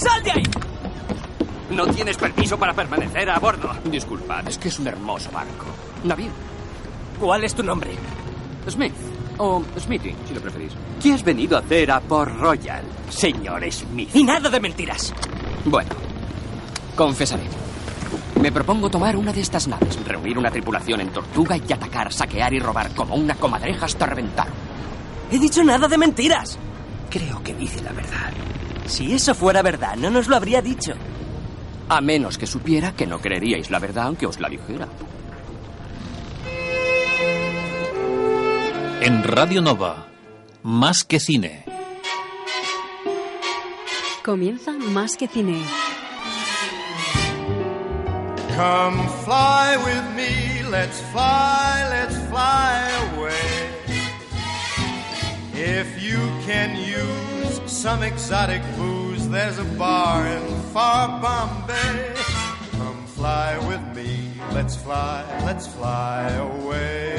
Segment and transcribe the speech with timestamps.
[0.00, 0.42] ¡Sal de ahí!
[1.70, 3.70] No tienes permiso para permanecer a bordo.
[3.84, 5.66] Disculpad, es que es un hermoso barco.
[6.04, 6.30] Navío.
[7.20, 7.90] ¿Cuál es tu nombre?
[8.66, 8.94] Smith.
[9.36, 10.72] O Smithy, si lo preferís.
[11.02, 14.08] ¿Qué has venido a hacer a Port Royal, señor Smith?
[14.14, 15.12] Y nada de mentiras.
[15.66, 15.90] Bueno,
[16.96, 17.44] confesaré.
[18.40, 22.54] Me propongo tomar una de estas naves, reunir una tripulación en Tortuga y atacar, saquear
[22.54, 24.48] y robar como una comadreja hasta reventar.
[25.30, 26.58] He dicho nada de mentiras.
[27.10, 28.32] Creo que dice la verdad.
[28.86, 30.92] Si eso fuera verdad, no nos lo habría dicho.
[31.88, 34.88] A menos que supiera que no creeríais la verdad aunque os la dijera.
[39.02, 40.06] En Radio Nova,
[40.62, 41.64] Más que Cine.
[44.24, 45.64] Comienza Más que Cine.
[48.56, 53.70] Come fly with me, let's fly, let's fly away.
[55.54, 57.29] If you can use
[57.80, 62.12] some exotic booze, there's a bar in far Bombay.
[62.72, 67.16] Come fly with me, let's fly, let's fly away.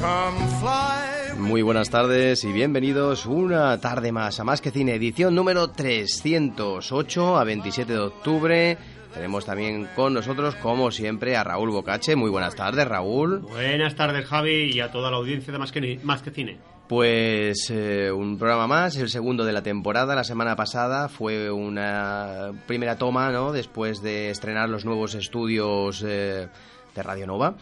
[0.00, 1.36] Come fly.
[1.36, 7.38] Muy buenas tardes y bienvenidos una tarde más a Más que Cine, edición número 308
[7.38, 8.78] a 27 de octubre.
[9.12, 12.14] Tenemos también con nosotros, como siempre, a Raúl Bocache.
[12.14, 13.40] Muy buenas tardes, Raúl.
[13.40, 16.79] Buenas tardes, Javi, y a toda la audiencia de Más que, más que Cine.
[16.90, 20.16] Pues eh, un programa más, el segundo de la temporada.
[20.16, 23.52] La semana pasada fue una primera toma, ¿no?
[23.52, 26.48] Después de estrenar los nuevos estudios eh,
[26.92, 27.54] de Radio Nova.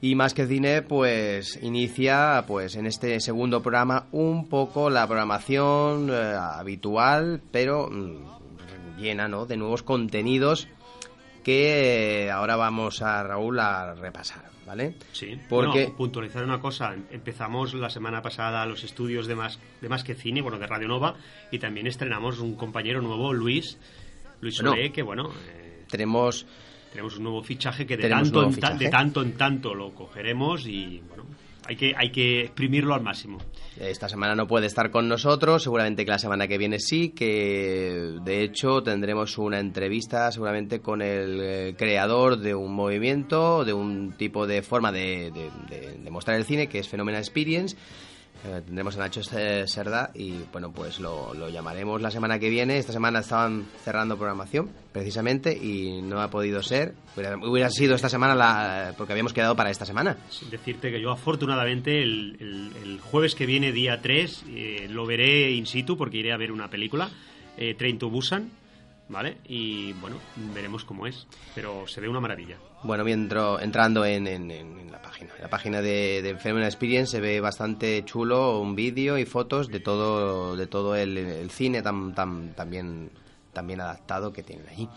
[0.00, 6.10] Y más que cine, pues inicia, pues en este segundo programa un poco la programación
[6.10, 9.46] eh, habitual, pero mm, llena, ¿no?
[9.46, 10.66] De nuevos contenidos
[11.44, 14.94] que ahora vamos a Raúl a repasar, ¿vale?
[15.12, 16.94] Sí, Porque- bueno, puntualizar una cosa.
[17.10, 20.88] Empezamos la semana pasada los estudios de Más, de más que Cine, bueno, de Radio
[20.88, 21.14] Nova,
[21.50, 23.76] y también estrenamos un compañero nuevo, Luis,
[24.40, 24.70] Luis Bueno.
[24.70, 26.46] Solé, que bueno, eh, Tenemos
[26.90, 30.66] tenemos un nuevo fichaje que de tanto, en ta- de tanto en tanto lo cogeremos
[30.66, 31.24] y bueno,
[31.66, 33.38] hay que, hay que exprimirlo al máximo.
[33.78, 38.18] Esta semana no puede estar con nosotros, seguramente que la semana que viene sí, que
[38.22, 44.12] de hecho tendremos una entrevista seguramente con el eh, creador de un movimiento, de un
[44.12, 45.32] tipo de forma de,
[46.10, 47.76] mostrar el cine que es Phenomena Experience.
[48.44, 52.78] Eh, tendremos a Nacho Cerda y bueno, pues lo, llamaremos la semana que viene.
[52.78, 56.94] Esta semana estaban cerrando programación precisamente y no ha podido ser.
[57.16, 60.16] Hubiera, sido esta semana la, porque habíamos quedado para esta semana.
[60.28, 65.66] Sin decirte que yo afortunadamente el jueves que viene, día 3, eh, lo veré in
[65.66, 67.10] situ porque iré a ver una película,
[67.56, 68.50] eh, Train to Busan,
[69.08, 69.38] ¿vale?
[69.46, 70.16] Y bueno,
[70.54, 72.56] veremos cómo es, pero se ve una maravilla.
[72.84, 75.30] Bueno, mientras entrando en, la página.
[75.40, 80.56] La página de, de Experience se ve bastante chulo un vídeo y fotos de todo,
[80.56, 83.10] de todo el, cine tan, tan, tan, bien,
[83.52, 84.88] tan bien adaptado que tienen allí.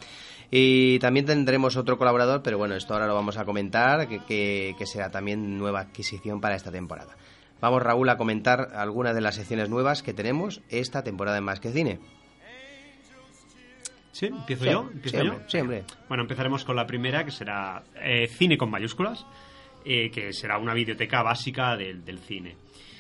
[0.49, 4.75] Y también tendremos otro colaborador, pero bueno, esto ahora lo vamos a comentar, que, que,
[4.77, 7.15] que será también nueva adquisición para esta temporada.
[7.61, 11.59] Vamos, Raúl, a comentar algunas de las secciones nuevas que tenemos esta temporada en Más
[11.59, 11.99] que Cine.
[14.15, 14.27] ¿Sí?
[14.27, 14.89] ¿Empiezo Sí, yo?
[14.93, 15.61] ¿Empiezo sí, yo?
[15.61, 15.83] hombre.
[16.07, 19.25] Bueno, empezaremos con la primera, que será eh, Cine con mayúsculas,
[19.83, 22.55] eh, que será una videoteca básica del, del cine.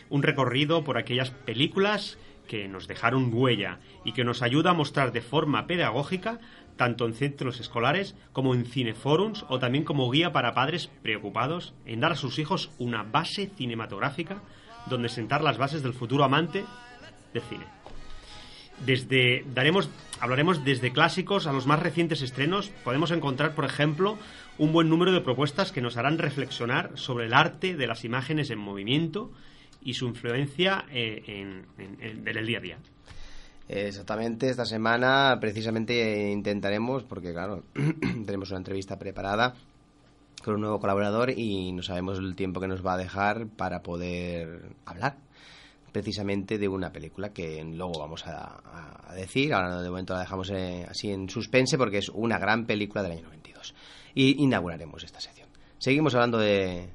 [0.09, 2.17] Un recorrido por aquellas películas
[2.49, 6.41] que nos dejaron huella y que nos ayuda a mostrar de forma pedagógica,
[6.75, 12.01] tanto en centros escolares como en cineforums o también como guía para padres preocupados en
[12.01, 14.41] dar a sus hijos una base cinematográfica
[14.89, 16.65] donde sentar las bases del futuro amante
[17.33, 17.65] del cine.
[18.85, 22.69] Desde daremos hablaremos desde clásicos a los más recientes estrenos.
[22.83, 24.17] Podemos encontrar, por ejemplo,
[24.57, 28.49] un buen número de propuestas que nos harán reflexionar sobre el arte de las imágenes
[28.49, 29.31] en movimiento
[29.81, 31.65] y su influencia eh, en,
[32.01, 32.77] en- el día a día.
[33.67, 37.63] Exactamente, esta semana precisamente intentaremos, porque claro,
[38.25, 39.55] tenemos una entrevista preparada
[40.43, 43.81] con un nuevo colaborador y no sabemos el tiempo que nos va a dejar para
[43.81, 45.17] poder hablar
[45.95, 50.49] precisamente de una película que luego vamos a, a decir, ahora de momento la dejamos
[50.49, 53.73] eh, así en suspense porque es una gran película del año 92
[54.13, 55.47] y inauguraremos esta sección.
[55.77, 56.89] Seguimos hablando de,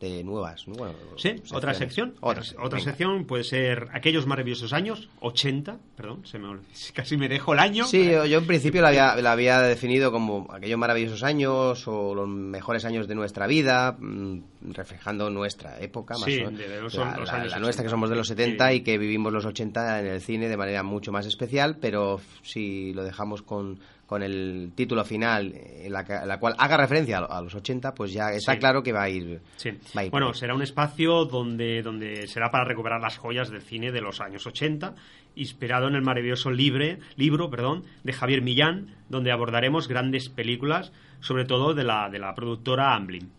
[0.00, 0.74] de nuevas, ¿no?
[0.74, 2.14] Bueno, Sí, otra sección.
[2.20, 2.90] Otra, Otra venga.
[2.90, 6.56] sección puede ser aquellos maravillosos años, 80, perdón, se me,
[6.94, 7.84] casi me dejo el año.
[7.86, 12.26] Sí, yo, en principio la había, la había definido como aquellos maravillosos años o los
[12.28, 13.96] mejores años de nuestra vida.
[13.98, 14.40] mm,
[14.72, 17.88] reflejando nuestra época, más Sí, o- de los- la, los la- años la nuestra que
[17.88, 17.90] 80.
[17.90, 18.74] somos de los 70 Sí.
[18.76, 22.92] y que vivimos los 80 en el cine de manera mucho más especial, pero si
[22.92, 23.78] lo dejamos con,
[24.10, 27.94] con el título final, eh, en la, ca- la cual haga referencia a, los 80,
[27.94, 28.58] pues ya está Sí.
[28.58, 29.40] claro que va a ir...
[29.54, 29.70] Sí.
[29.96, 33.62] va a ir Bueno, será un espacio donde, donde será para recuperar las joyas del
[33.62, 34.96] cine de los años 80,
[35.36, 40.90] inspirado en el maravilloso libre, libro perdón, de Javier Millán, donde abordaremos grandes películas,
[41.20, 43.30] sobre todo de la, de la productora Amblin.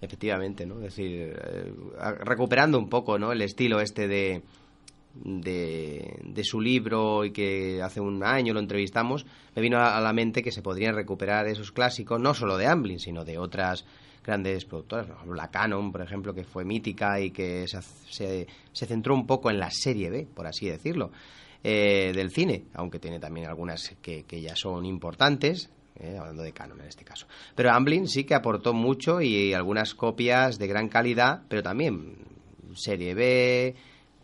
[0.00, 0.76] Efectivamente, ¿no?
[0.76, 1.72] Es decir, eh,
[2.20, 3.32] recuperando un poco, ¿no?
[3.32, 4.40] El estilo este de,
[5.24, 10.42] de, su libro y que hace un año lo entrevistamos, me vino a, la mente
[10.42, 13.84] que se podrían recuperar esos clásicos, no solo de Amblin, sino de otras
[14.24, 19.26] grandes productoras, la Canon, por ejemplo, que fue mítica y que se, se centró un
[19.26, 21.12] poco en la serie B, por así decirlo,
[21.62, 26.52] eh, del cine, aunque tiene también algunas que, que ya son importantes, eh, hablando de
[26.52, 27.26] Canon en este caso.
[27.54, 32.18] Pero Amblin sí que aportó mucho y algunas copias de gran calidad, pero también
[32.76, 33.74] serie B,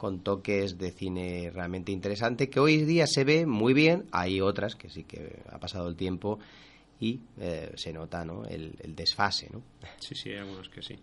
[0.03, 4.07] con toques de cine realmente interesante, que hoy día se ve muy bien.
[4.11, 6.41] Hay otras que sí que ha pasado el tiempo
[6.99, 8.45] y eh, se nota ¿no?
[8.47, 9.49] el, desfase.
[9.53, 9.63] ¿no?
[10.01, 10.99] Sí, sí, hay algunos que sí.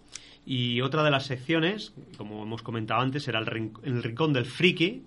[0.45, 4.45] Y otra de las secciones, como hemos comentado antes, será el, rin- el Rincón del
[4.45, 5.05] Friki,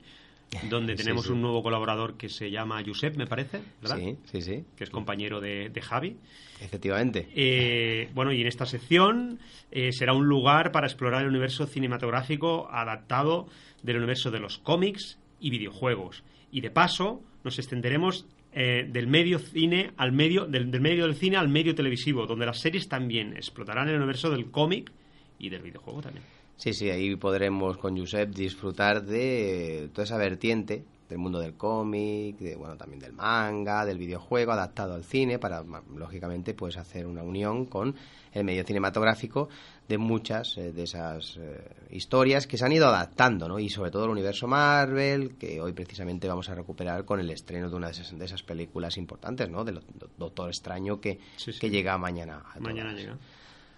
[0.69, 1.33] donde Sí, tenemos sí.
[1.33, 3.99] un nuevo colaborador que se llama Josep, me parece, ¿verdad?
[3.99, 6.17] Sí, sí, sí, Que es compañero de, de Javi.
[6.61, 7.29] efectivamente.
[7.35, 9.39] Eh, bueno, y en esta sección
[9.71, 13.47] eh, será un lugar para explorar el universo cinematográfico adaptado
[13.83, 16.23] del universo de los cómics y videojuegos.
[16.51, 21.17] Y de paso nos extenderemos eh, del medio cine al medio del, del medio del
[21.17, 24.93] cine al medio televisivo, donde las series también explotarán el universo del cómic
[25.39, 26.25] y del videojuego también.
[26.57, 32.39] Sí, sí, ahí podremos con Josep disfrutar de toda esa vertiente del mundo del cómic,
[32.39, 35.63] de, bueno, también del manga, del videojuego adaptado al cine para,
[35.95, 37.95] lógicamente, pues hacer una unión con
[38.33, 39.49] el medio cinematográfico
[39.89, 41.61] de muchas eh, de esas eh,
[41.91, 43.59] historias que se han ido adaptando, ¿no?
[43.59, 47.69] Y sobre todo el universo Marvel, que hoy precisamente vamos a recuperar con el estreno
[47.69, 49.65] de una de esas, de esas películas importantes, ¿no?
[49.65, 49.81] Del
[50.17, 51.59] Doctor Extraño que, Sí, sí.
[51.59, 52.43] que llega mañana.
[52.55, 53.03] a Mañana todas.
[53.05, 53.19] llega.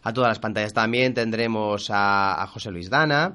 [0.05, 0.73] A todas las pantallas.
[0.73, 3.35] También tendremos a, a José Luis Dana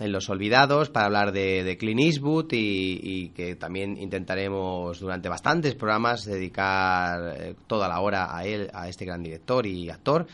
[0.00, 5.28] en Los Olvidados para hablar de, de Clint Eastwood y, y que también intentaremos durante
[5.28, 10.26] bastantes programas dedicar eh, toda la hora a él, a este gran director y actor.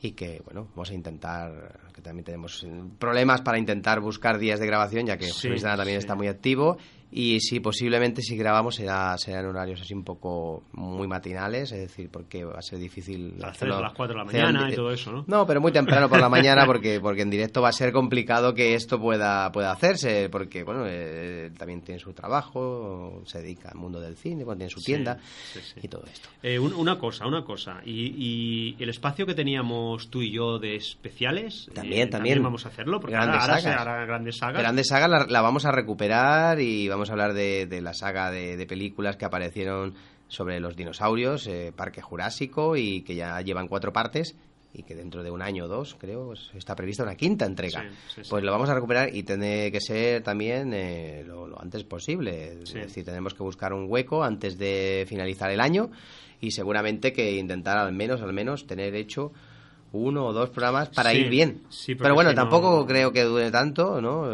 [0.00, 2.66] Y que bueno vamos a intentar que también tenemos
[2.98, 6.04] problemas para intentar buscar días de grabación ya que José Sí, Luis Dana también sí.
[6.04, 6.78] está muy activo
[7.14, 12.08] y si posiblemente si grabamos será serán horarios así un poco muy matinales es decir
[12.10, 14.74] porque va a ser difícil Las hacerlo- 3 a las 4 de la mañana y
[14.74, 15.24] todo eso, ¿no?
[15.26, 18.54] no, pero muy temprano por la mañana porque porque en directo va a ser complicado
[18.54, 23.76] que esto pueda pueda hacerse porque bueno eh, también tiene su trabajo, se dedica al
[23.78, 25.18] mundo del cine, bueno, tiene su Sí, tienda
[25.52, 25.80] sí, sí.
[25.82, 26.28] y todo esto.
[26.42, 27.80] Eh, un- una cosa, una cosa.
[27.84, 28.14] Y,
[28.76, 31.68] y el espacio que teníamos tú y yo de especiales.
[31.74, 32.42] También, eh, también.
[32.42, 33.80] vamos a hacerlo, porque Grandes ahora, ahora se sagas.
[33.86, 34.62] hará grandes sagas.
[34.62, 38.30] Grandes sagas la, la vamos a recuperar y vamos a hablar de, de la saga
[38.30, 39.94] de, de películas que aparecieron
[40.28, 44.34] sobre los dinosaurios, eh, Parque Jurásico y que ya llevan cuatro partes
[44.74, 47.82] y que dentro de un año o dos, creo, está prevista una quinta entrega.
[47.82, 48.30] Sí, sí, sí.
[48.30, 52.54] Pues lo vamos a recuperar y tiene que ser también eh, lo, lo antes posible.
[52.62, 55.90] Es decir, tenemos que buscar un hueco antes de finalizar el año
[56.40, 59.32] y seguramente que intentar al menos, al menos, tener hecho
[59.92, 61.60] uno o dos programas para ir bien.
[62.04, 64.24] Pero bueno, no- tampoco creo que dure tanto, ¿no?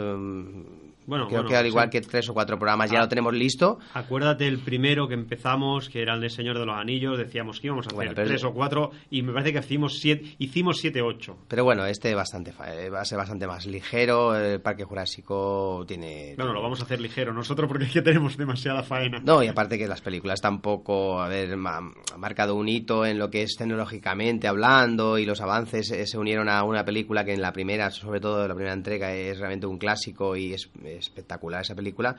[1.09, 1.91] Bueno, creo bueno, que al igual sí.
[1.93, 3.03] que tres o cuatro programas ya Ah.
[3.03, 3.79] lo tenemos listo.
[3.95, 7.69] Acuérdate el primero que empezamos, que era el de Señor de los Anillos, decíamos que
[7.69, 11.01] íbamos a hacer Bueno, tres o cuatro, y me parece que hicimos siete, hicimos siete,
[11.03, 11.39] ocho.
[11.49, 14.37] Pero bueno, este bastante eh, va a ser bastante más ligero.
[14.37, 16.35] El Parque Jurásico tiene.
[16.37, 19.21] Bueno, lo vamos a hacer ligero nosotros porque es que tenemos demasiada faena.
[19.25, 21.81] No, y aparte que las películas tampoco, a ver, ha
[22.19, 26.49] marcado un hito en lo que es tecnológicamente hablando y los avances eh, se unieron
[26.49, 29.79] a una película que en la primera, sobre todo la primera entrega, es realmente un
[29.79, 32.17] clásico y es espectacular esa película.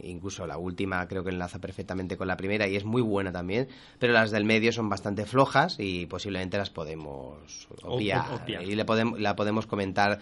[0.00, 3.66] Incluso la última creo que enlaza perfectamente con la primera y es muy buena también,
[3.98, 8.24] pero las del medio son bastante flojas y posiblemente las podemos obviar,
[8.62, 10.20] y le podem- la podemos comentar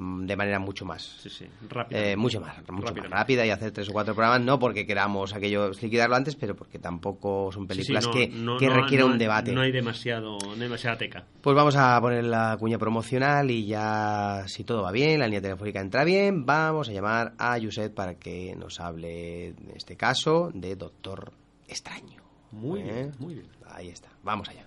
[0.00, 2.00] de manera mucho más Sí, sí, rápido.
[2.00, 5.34] eh, mucho más, mucho más rápida y hacer tres o cuatro programas, no porque queramos
[5.34, 9.06] aquello liquidarlo antes, pero porque tampoco son sí, películas no- que, no- que no- requieren
[9.06, 9.52] un debate.
[9.52, 11.24] No hay demasiado, hay demasiada teca.
[11.40, 15.42] Pues vamos a poner la cuña promocional y ya, si todo va bien, la línea
[15.42, 20.50] telefónica entra bien, vamos a llamar a Yuset para que nos hable, en este caso,
[20.54, 21.32] de Doctor
[21.66, 22.22] Extraño.
[22.52, 22.84] Muy ¿Eh?
[22.84, 23.46] bien, muy bien.
[23.70, 24.66] Ahí está, vamos allá.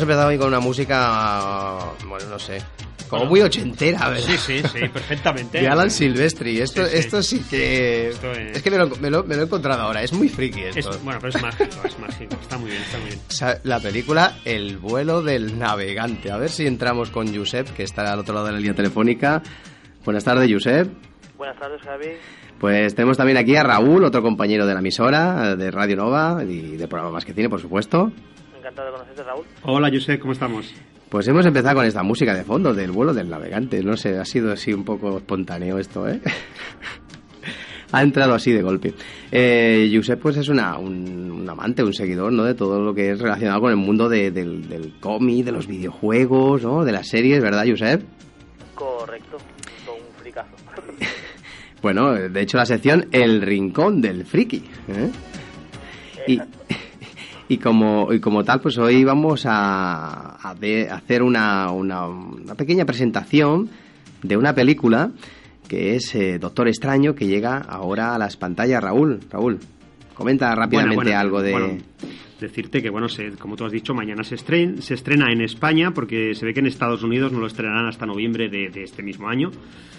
[0.00, 1.78] Hemos empezado hoy con una música,
[2.08, 2.62] bueno, no sé,
[3.08, 4.24] como muy ochentera, ¿verdad?
[4.24, 5.60] Sí, sí, sí, perfectamente.
[5.60, 6.58] De Alan Silvestri.
[6.60, 6.98] Esto Sí, sí.
[6.98, 8.08] esto sí que...
[8.10, 8.62] Esto es- es...
[8.62, 10.02] que me lo, me lo- me lo he encontrado ahora.
[10.02, 10.98] Es muy friki Es- esto.
[11.04, 12.36] bueno, pero es mágico, es mágico.
[12.40, 13.20] Está muy bien, está muy bien.
[13.28, 16.30] O sea, la película El vuelo del navegante.
[16.30, 19.42] A ver si entramos con Josep, que está al otro lado de la línea telefónica.
[20.04, 20.88] Buenas tardes, Josep.
[21.36, 22.10] Buenas tardes, Javi.
[22.60, 26.76] Pues tenemos también aquí a Raúl, otro compañero de la emisora, de Radio Nova y
[26.76, 28.12] de programa Más que Cine, por supuesto.
[28.70, 29.44] Encantado de conocerte, Raúl.
[29.64, 30.72] Hola, Josep, ¿cómo estamos?
[31.08, 33.82] Pues hemos empezado con esta música de fondo del vuelo del navegante.
[33.82, 36.20] No sé, ha sido así un poco espontáneo esto, ¿eh?
[37.92, 38.94] ha entrado así de golpe.
[39.32, 42.44] Eh, Josep, pues es una, un, un amante, un seguidor, ¿no?
[42.44, 45.66] De todo lo que es relacionado con el mundo de- del, del cómic, de los
[45.66, 46.84] videojuegos, ¿no?
[46.84, 48.02] De las series, ¿verdad, Josep?
[48.76, 49.38] Correcto.
[49.84, 50.54] Son un fricazo.
[51.82, 54.62] Bueno, de hecho la sección El Rincón del Friki.
[54.88, 55.10] ¿eh?
[56.26, 56.36] Y,
[57.50, 62.06] y, como, y como tal, pues hoy vamos a, a de- a hacer una, una,
[62.06, 63.68] una pequeña presentación
[64.22, 65.10] de una película
[65.68, 68.82] que es eh, Doctor Extraño, que llega ahora a las pantallas.
[68.82, 69.58] Raúl, Raúl,
[70.14, 71.52] comenta rápidamente Bueno, bueno, algo de...
[71.52, 71.68] bueno,
[72.40, 75.92] decirte que, bueno, se- como tú has dicho, mañana se, estren- se estrena en España,
[75.92, 79.02] porque se ve que en Estados Unidos no lo estrenarán hasta noviembre de, de este
[79.02, 79.50] mismo año.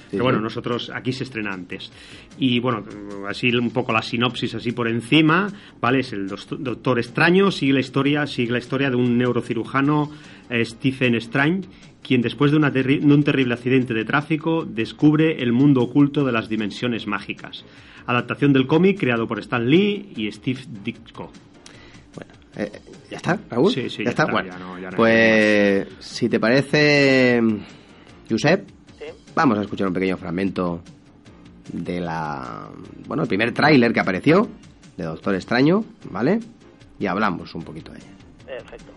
[0.10, 0.44] Pero bueno, sí.
[0.44, 1.90] nosotros aquí se estrena antes.
[2.38, 2.84] Y bueno,
[3.30, 5.48] así un poco la sinopsis así por encima,
[5.80, 6.00] ¿vale?
[6.00, 10.12] Es el Doctor Extraño, sigue la historia, sigue la historia de un neurocirujano,
[10.50, 11.70] eh, Stephen Strange,
[12.04, 16.26] quien después de, una terri- de un terrible accidente de tráfico descubre el mundo oculto
[16.26, 17.64] de las dimensiones mágicas.
[18.06, 21.32] Adaptación del cómic creado por Stan Lee y Steve Ditko.
[22.56, 22.72] Eh,
[23.10, 23.72] ¿ya está, Raúl?
[23.72, 24.24] Sí, sí, ya, ya está.
[24.24, 27.42] está, Bueno, ya no- ya no hay pues si te parece,
[28.30, 28.68] Josep,
[29.00, 29.06] Sí.
[29.36, 30.82] vamos a escuchar un pequeño fragmento
[31.72, 32.70] de la,
[33.08, 34.50] bueno, el primer tráiler que apareció
[34.98, 36.40] de Doctor Extraño, ¿vale?
[37.00, 38.08] Y hablamos un poquito de ella.
[38.46, 38.92] Perfecto.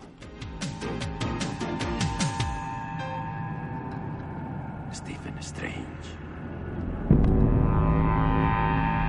[4.93, 5.85] Stephen Strange.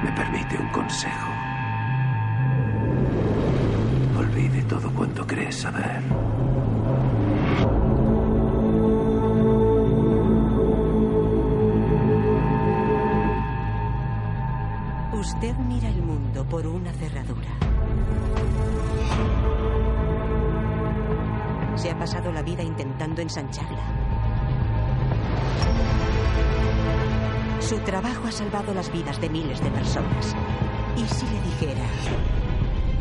[0.03, 1.31] Me permite un consejo.
[4.36, 6.01] Olvide todo cuanto crees saber.
[15.13, 17.48] Usted mira el mundo por una cerradura.
[21.75, 23.86] Se ha pasado la vida intentando ensancharla.
[27.62, 30.36] Su trabajo ha salvado las vidas de miles de personas.
[30.98, 32.44] ¿Y si le dijera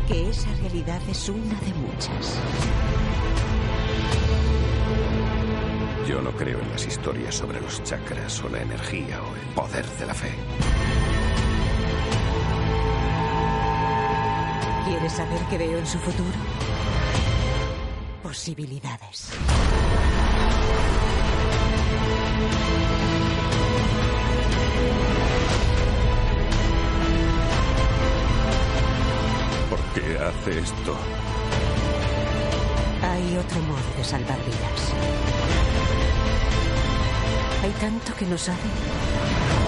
[0.07, 2.39] que esa realidad es una de muchas?
[6.07, 9.85] Yo no creo en las historias sobre los chakras o la energía o el poder
[9.85, 10.31] de la fe.
[14.85, 16.37] ¿Quiere saber qué veo en su futuro?
[18.21, 19.31] Posibilidades.
[29.95, 30.95] Qué hace esto?
[33.01, 34.93] Hay otro modo de salvar vidas.
[37.63, 39.64] Hay tanto que no saben.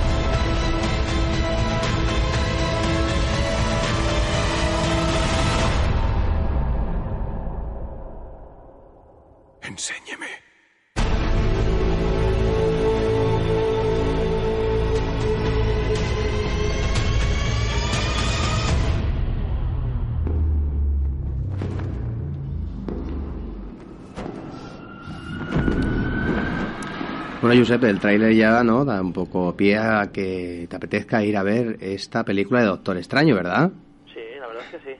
[27.47, 31.37] Bueno, Josep, el tráiler ya no da un poco pie a que te apetezca ir
[31.37, 33.71] a ver esta película de Doctor Extraño, ¿verdad?
[34.13, 34.99] Sí, la verdad es que sí.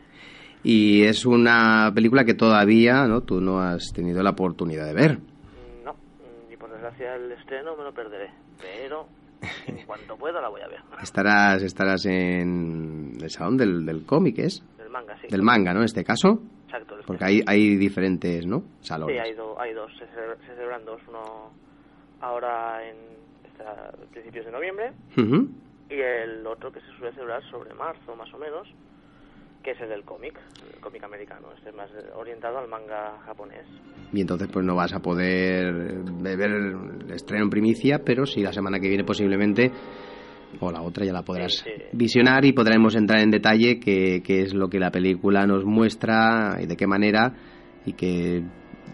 [0.64, 5.20] Y es una película que todavía no tú no has tenido la oportunidad de ver.
[5.84, 5.94] No,
[6.52, 8.30] y por desgracia el estreno me lo perderé.
[8.62, 9.08] Pero
[9.68, 10.80] en cuanto pueda la voy a ver.
[11.04, 14.64] Estarás estarás en el salón del, del cómic, ¿es?
[14.78, 15.28] Del manga, sí.
[15.30, 15.80] Del manga, ¿no?
[15.80, 16.42] En este caso.
[16.66, 16.96] Exacto.
[17.06, 18.60] Porque hay, hay diferentes, ¿no?
[18.82, 19.20] Sí, Salones.
[19.22, 19.92] hay, do- hay dos.
[20.00, 20.06] Se
[20.56, 21.02] celebran dos.
[21.10, 21.52] Uno
[22.22, 22.96] ahora en
[24.12, 24.92] principios de noviembre
[25.90, 28.68] y el otro que se suele celebrar sobre marzo, más o menos,
[29.64, 30.40] que es el del cómic,
[30.74, 31.48] el cómic americano.
[31.56, 33.66] Este es más orientado al manga japonés.
[34.14, 35.74] Y entonces pues no vas a poder
[36.22, 39.72] ver el estreno en primicia, pero sí la semana que viene posiblemente,
[40.60, 44.54] o la otra ya la podrás visionar y podremos entrar en detalle qué, qué es
[44.54, 47.34] lo que la película nos muestra y de qué manera
[47.86, 48.44] y qué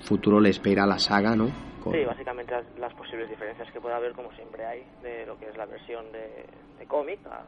[0.02, 1.73] futuro le espera a la saga, ¿no?
[1.84, 5.38] Con- Sí, básicamente las, las posibles diferencias que pueda haber, como siempre hay, de lo
[5.38, 6.46] que es la versión de,
[6.80, 7.40] de cómic a,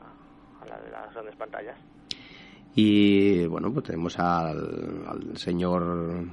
[0.61, 1.77] a la de las grandes pantallas.
[2.75, 6.25] Y bueno, pues tenemos al, al señor,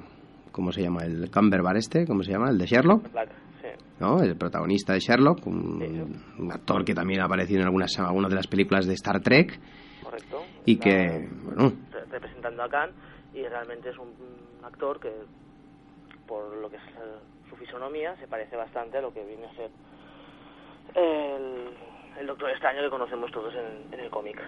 [0.50, 1.04] ¿cómo se llama?
[1.04, 2.50] El Cumberbatch este, ¿cómo se llama?
[2.50, 3.12] El de Sherlock.
[3.12, 3.30] Black,
[3.60, 3.68] sí.
[4.00, 4.20] ¿no?
[4.20, 8.36] El protagonista de Sherlock, un, un actor que también ha aparecido en algunas, algunas de
[8.36, 9.60] las películas de Star Trek
[10.02, 10.42] Correcto.
[10.66, 12.90] y que, bueno, re- representando a Khan
[13.34, 14.12] y realmente es un,
[14.64, 15.10] actor que
[16.26, 16.82] por lo que es
[17.52, 19.70] su fisonomía se parece bastante a lo que viene a ser
[20.94, 21.68] el,
[22.18, 24.40] el Doctor Extraño que conocemos todos en, en el cómic.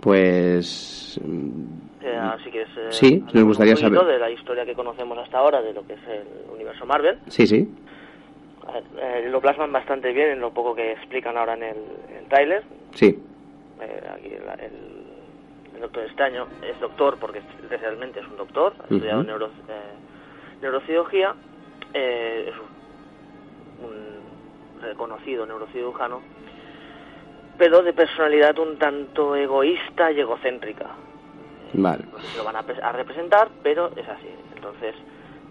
[0.00, 1.62] pues mm,
[2.02, 4.04] Eh, así que es eh, Sí, nos gustaría un saber.
[4.06, 7.18] de la historia que conocemos hasta ahora de lo que es el universo Marvel.
[7.28, 7.68] sí, sí,
[8.98, 11.76] Eh, lo plasman bastante bien en lo poco que explican ahora en el,
[12.10, 12.64] en el tráiler.
[12.94, 13.22] sí,
[13.80, 14.72] Eh, aquí la- el,
[15.74, 19.28] el doctor extraño es doctor porque realmente es un doctor, ha estudiado Ujú.
[19.28, 19.94] neuro- eh,
[20.62, 21.34] neurocirugía,
[21.94, 22.54] eh, es
[23.82, 24.16] un,
[24.80, 26.20] reconocido neurocirujano,
[27.58, 30.86] pero de personalidad un tanto egoísta y egocéntrica.
[31.72, 32.04] vale,
[32.36, 34.28] lo van a, a representar, pero es así.
[34.54, 34.94] Entonces,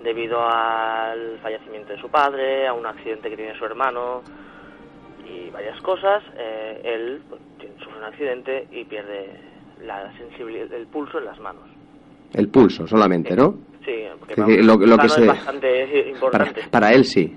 [0.03, 4.21] debido al fallecimiento de su padre, a un accidente que tiene su hermano
[5.27, 7.41] y varias cosas, eh, él pues,
[7.79, 9.31] sufre un accidente y pierde
[9.83, 11.63] la sensibilidad, el pulso en las manos.
[12.33, 13.55] el pulso solamente, ¿no?
[13.85, 16.61] Sí, porque vamos, lo- lo que se- es bastante Para, importante.
[16.71, 17.35] para él sí,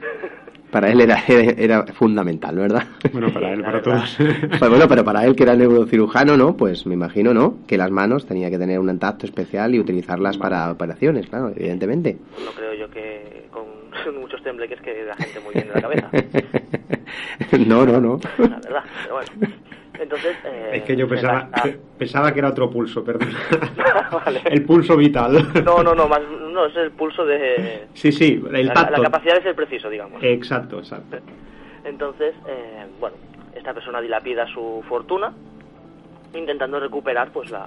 [0.70, 2.84] para él era, era fundamental, ¿verdad?
[3.12, 4.16] Bueno, para él, para todos.
[4.58, 6.56] Pues bueno, pero para él que era neurocirujano, ¿no?
[6.56, 7.58] Pues me imagino, ¿no?
[7.66, 12.16] Que las manos tenía que tener un tacto especial y utilizarlas para operaciones, claro, evidentemente.
[12.44, 13.64] No creo yo que con
[14.20, 16.10] muchos tembleques que la gente muy bien de la cabeza,
[17.66, 18.20] no, no, no.
[18.38, 18.84] la verdad.
[19.02, 19.28] Pero bueno.
[20.00, 21.48] Entonces, eh, Es que yo pues, pensaba,
[21.98, 23.28] pensaba que era otro pulso, perdón.
[24.24, 24.42] vale.
[24.46, 25.48] El pulso vital.
[25.64, 27.86] No, no, no, más, no, es el pulso de...
[27.94, 28.92] Sí, sí, el la, tacto.
[28.96, 30.22] la capacidad es el preciso, digamos.
[30.22, 31.18] Exacto, exacto.
[31.84, 33.16] Entonces, eh, bueno,
[33.54, 35.32] esta persona dilapida su fortuna
[36.34, 37.66] intentando recuperar pues la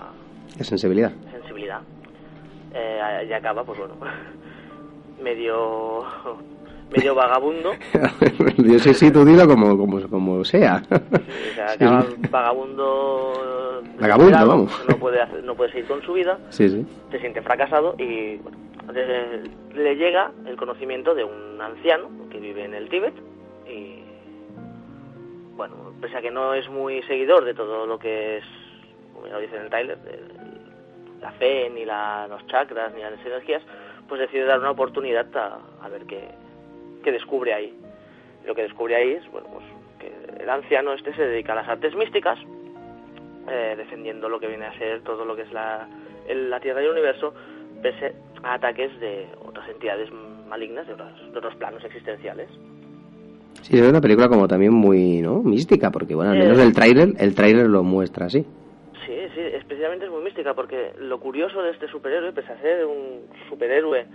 [0.57, 1.11] La sensibilidad.
[1.31, 1.81] sensibilidad.
[2.73, 3.95] Eh, y acaba, pues bueno,
[5.21, 6.05] medio
[6.91, 7.71] medio vagabundo.
[8.57, 10.83] Yo sé si tú dilo como, como, como sea.
[10.89, 13.33] O sea, acaba vagabundo.
[13.99, 14.85] Vagabundo, desesperado, vamos.
[14.89, 16.37] No puede, hacer- no puede seguir con su vida.
[16.49, 16.85] Sí, sí.
[17.11, 18.57] se siente fracasado y bueno,
[18.93, 23.13] le, le llega el conocimiento de un anciano que vive en el Tíbet
[23.67, 24.01] y
[25.55, 28.43] bueno, pese a que no es muy seguidor de todo lo que es,
[29.13, 29.97] como ya lo dice en el Tyler,
[31.21, 33.61] la fe, ni la, los chakras, ni las energías,
[34.07, 36.29] pues decide dar una oportunidad a, a ver qué,
[37.01, 37.73] qué descubre ahí.
[38.45, 39.65] Lo que descubre ahí es, bueno, pues
[39.99, 42.39] que el anciano este se dedica a las artes místicas,
[43.49, 45.87] eh, defendiendo lo que viene a ser todo lo que es la,
[46.27, 47.33] el- la Tierra y el universo,
[47.81, 50.09] pese a ataques de otras entidades
[50.47, 52.49] malignas, de, otras- de otros planos existenciales.
[53.61, 55.41] Sí, es una película como también muy, ¿no?
[55.43, 56.63] Mística, porque bueno, al menos Eh.
[56.63, 58.41] el tráiler, el tráiler lo muestra así.
[59.05, 62.85] Sí, sí, especialmente es muy mística porque lo curioso de este superhéroe, pese a ser
[62.85, 64.05] un superhéroe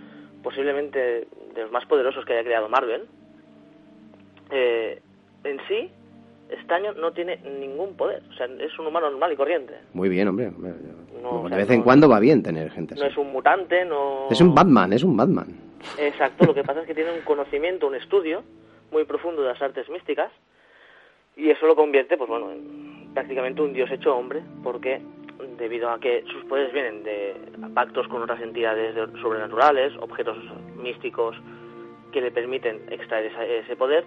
[0.46, 3.09] posiblemente de los más poderosos que haya creado Marvel,
[4.52, 5.02] eh,
[5.42, 5.90] en sí,
[6.48, 9.74] Estaño no tiene ningún poder, o sea, es un humano normal y corriente.
[9.92, 10.46] Muy bien, hombre.
[10.46, 10.70] hombre.
[11.20, 13.02] No, o de sea, vez en cuando va bien tener gente así.
[13.02, 14.28] No es un mutante, no...
[14.30, 15.48] Es un Batman, es un Batman.
[15.98, 18.44] Exacto, lo que pasa es que tiene un conocimiento, un estudio
[18.92, 20.30] muy profundo de las artes místicas
[21.35, 25.00] y eso lo convierte, pues bueno, en prácticamente un dios hecho hombre, porque
[25.59, 27.35] debido a que sus poderes vienen de
[27.75, 30.37] pactos con otras entidades de- sobrenaturales, objetos
[30.77, 31.37] místicos
[32.12, 34.05] que le permiten extraer ese poder,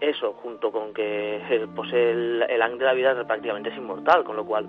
[0.00, 4.44] eso junto con que posee el, el de la vida prácticamente es inmortal, con lo
[4.44, 4.66] cual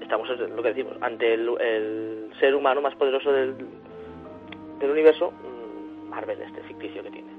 [0.00, 3.54] estamos lo que decimos ante el, el ser humano más poderoso del,
[4.78, 7.35] del universo mm, Marvel este ficticio que tiene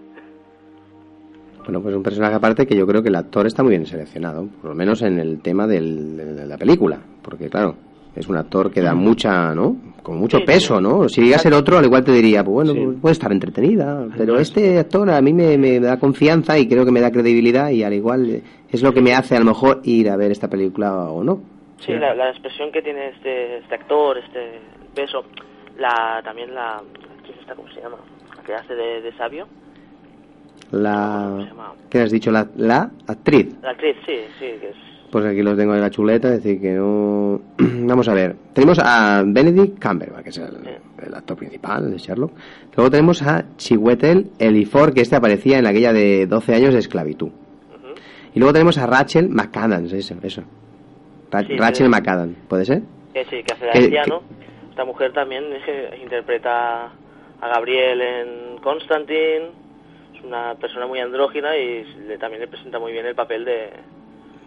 [1.63, 4.47] Bueno, pues un personaje aparte que yo creo que el actor está muy bien seleccionado,
[4.61, 7.75] por lo menos en el tema del- de la película, porque claro,
[8.15, 9.75] es un actor que da mucha, ¿no?
[10.01, 10.79] Con mucho Sí, peso.
[10.79, 11.09] ¿no?
[11.09, 14.79] Si digas el otro, al igual te diría, pues bueno, puede estar entretenida, pero este
[14.79, 17.93] actor a mí me, me da confianza y creo que me da credibilidad y al
[17.93, 21.21] igual es lo que me hace a lo mejor ir a ver esta película o
[21.23, 21.41] no.
[21.81, 24.59] Sí, la, la expresión que tiene este, este actor, este
[24.95, 25.23] beso,
[25.77, 26.81] la, también la
[27.55, 27.97] ¿cómo se llama?
[28.37, 29.45] La que hace de, de sabio.
[30.71, 31.49] La...
[31.89, 32.31] ¿Qué has dicho?
[32.31, 33.55] La, la actriz.
[33.61, 34.75] La actriz, sí, sí, que es...
[35.11, 37.39] Pues aquí los tengo en la chuleta, es decir, que no...
[37.57, 38.35] Vamos a ver.
[38.53, 40.57] Tenemos a Benedict Cumberbatch, que es el,
[41.05, 42.31] el actor principal de Sherlock.
[42.75, 47.29] Luego tenemos a Chiwetel Ejiofor, que este aparecía en aquella de 12 años de esclavitud.
[48.33, 50.43] Y luego tenemos a Rachel McAdams, eso, eso.
[51.31, 51.89] Ra- Sí, Rachel.
[51.89, 52.81] McAdams, ¿puede ser?
[53.13, 54.21] Que sí, que hace de anciano.
[54.69, 56.91] Esta mujer también es que interpreta
[57.41, 59.51] a Gabriel en Constantine.
[60.27, 63.69] Una persona muy andrógina y le- también le presenta muy bien el papel de,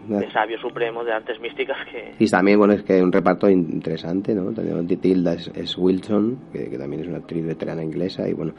[0.07, 2.13] de sabio supremo de artes místicas que...
[2.23, 4.51] Y también, bueno, es que un reparto interesante, ¿no?
[4.51, 8.53] Tenemos Tilda es, es Wilson, que, que también es una actriz veterana inglesa, y bueno,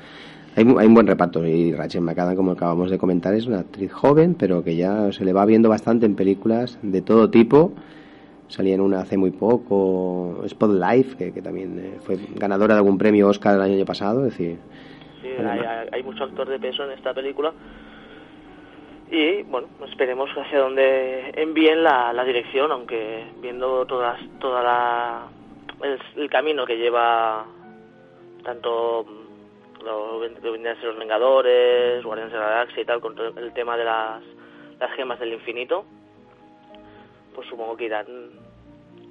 [0.56, 1.46] hay, hay un buen reparto.
[1.46, 5.24] Y Rachel McAdams, como acabamos de comentar, es una actriz joven, pero que ya se
[5.24, 7.72] le va viendo bastante en películas de todo tipo.
[8.48, 12.98] Salía en una hace muy poco, Spotlight, que, que también eh, fue ganadora de algún
[12.98, 14.56] premio Oscar el año pasado, es decir,
[15.22, 15.60] Sí, hay,
[15.92, 17.52] hay- mucho actor de peso en esta película.
[19.10, 25.26] Y bueno, esperemos hacia dónde envíen la, dirección, aunque viendo todas, toda la,
[26.16, 27.44] el, camino que lleva
[28.42, 33.00] tanto mm, lo que vendrían a ser los Vengadores, Guardianes de la Galaxia y tal,
[33.00, 34.22] con todo el tema de las,
[34.80, 35.84] las gemas del infinito,
[37.34, 38.06] pues supongo que irán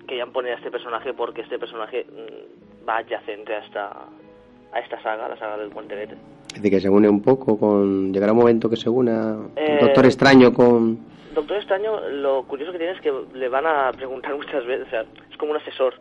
[0.08, 4.08] que irán poner a este personaje porque este personaje mm, va adyacente a esta,
[4.74, 6.16] a esta saga, la saga del Guantelete.
[6.48, 8.14] es decir, que se une un poco con...
[8.14, 11.00] Llegará un momento que se una Eh, Doctor Extraño con...
[11.34, 14.90] Doctor Extraño, lo curioso que tiene es que le van a preguntar muchas veces, o
[14.90, 15.96] sea, es como un asesor.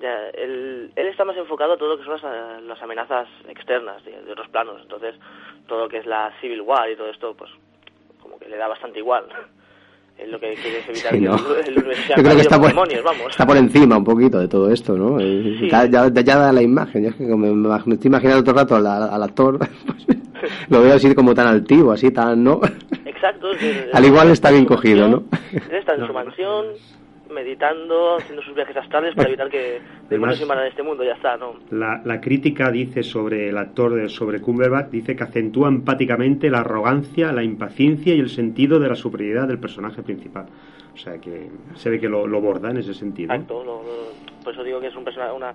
[0.00, 4.04] Ya, él, él está más enfocado a todo lo que son las, las amenazas externas
[4.04, 5.16] de, de otros planos, entonces
[5.66, 7.50] todo lo que es la Civil War y todo esto, pues
[8.20, 9.26] como que le da bastante igual.
[10.18, 11.12] Él lo que quiere es evitar
[11.64, 13.26] Sí, el, el Yo creo que está por por, demonios, vamos.
[13.30, 15.18] está por encima un poquito de todo esto, ¿no?
[15.18, 15.68] Sí.
[15.70, 17.04] Ya, ya, ya da la imagen.
[17.04, 20.06] Yo es que me, me estoy imaginando todo el rato al, al actor, pues,
[20.68, 22.60] lo veo así como tan altivo, así tan, ¿no?
[23.04, 23.52] Exacto.
[23.52, 25.24] es Al igual está bien cogido, ¿no?
[25.70, 26.66] Está en su mansión,
[27.30, 31.54] meditando, haciendo sus viajes astrales para evitar que demonios invadan este mundo, ya está, ¿no?
[31.70, 36.60] La, la crítica dice sobre el actor de sobre Cumberbatch dice que acentúa empáticamente la
[36.60, 40.46] arrogancia, la impaciencia y el sentido de la superioridad del personaje principal.
[40.94, 43.32] O sea que se ve que lo, lo borda en ese sentido.
[43.32, 45.54] Exacto, lo- lo- por eso digo que es un persona- una,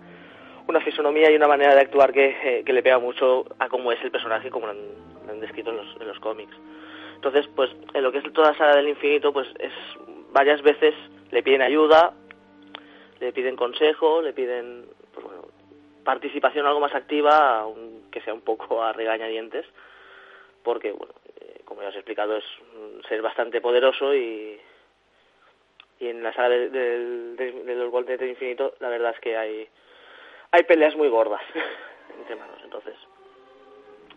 [0.68, 3.92] una fisonomía y una manera de actuar que, eh, que le pega mucho a cómo
[3.92, 4.78] es el personaje, como lo han,
[5.28, 6.56] lo han descrito en los, en los cómics.
[7.16, 9.72] Entonces, pues, en lo que es toda la saga del infinito, pues es
[10.34, 10.94] varias veces
[11.32, 12.14] le piden ayuda,
[13.20, 15.44] le piden consejo, le piden, pues bueno,
[16.04, 19.66] participación algo más activa, aunque sea un poco a regañadientes,
[20.64, 24.60] porque, bueno, eh, como ya os he explicado, es un ser bastante poderoso y,
[26.00, 29.38] y en la saga de, de- de- de los Golden Infinito la verdad es que
[29.38, 29.68] hay
[30.52, 31.42] hay peleas muy gordas
[32.20, 32.60] entre manos.
[32.64, 32.96] Entonces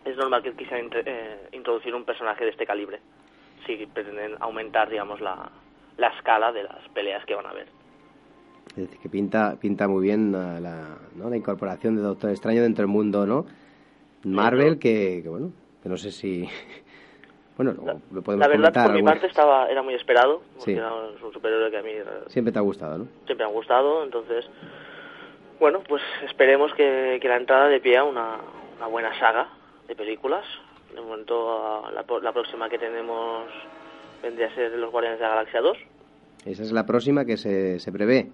[0.05, 2.99] es normal que quisieran eh, introducir un personaje de este calibre
[3.65, 5.49] si pretenden aumentar digamos la,
[5.97, 7.67] la escala de las peleas que van a haber
[8.69, 11.29] Es decir, que pinta, pinta muy bien la, la- ¿no?
[11.29, 13.45] la incorporación de Doctor Extraño dentro del mundo, ¿no?
[14.23, 16.47] Marvel, que, que, bueno, que no sé si...
[17.57, 20.77] Bueno, lo, lo podemos la verdad por mi parte estaba era muy esperado porque Sí.
[20.77, 23.05] era un superhéroe que a mí eh, Siempre te ha gustado, ¿no?
[23.25, 24.45] siempre me han gustado entonces
[25.59, 28.35] bueno pues esperemos que, que la entrada de pie a una,
[28.77, 29.47] una buena saga
[29.87, 30.45] de películas
[30.93, 33.45] de momento la, la próxima que tenemos
[34.21, 35.77] vendría a ser los Guardianes de la Galaxia 2
[36.45, 38.27] Esa es la próxima que se, se prevé.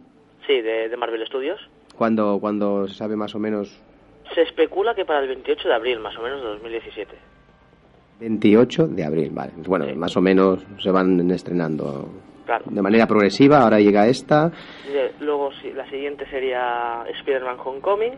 [0.47, 1.59] sí de, de Marvel Studios
[1.97, 3.81] Cuando, cuando se sabe más o menos
[4.33, 7.11] se especula que para el 28 de abril más o menos de 2017
[8.19, 9.51] 28 de abril, vale.
[9.67, 12.07] Bueno, más o menos se van estrenando
[12.45, 12.65] Claro.
[12.69, 13.61] de manera progresiva.
[13.61, 14.51] Ahora llega esta,
[15.19, 18.13] luego sí, la siguiente sería Spider-Man Homecoming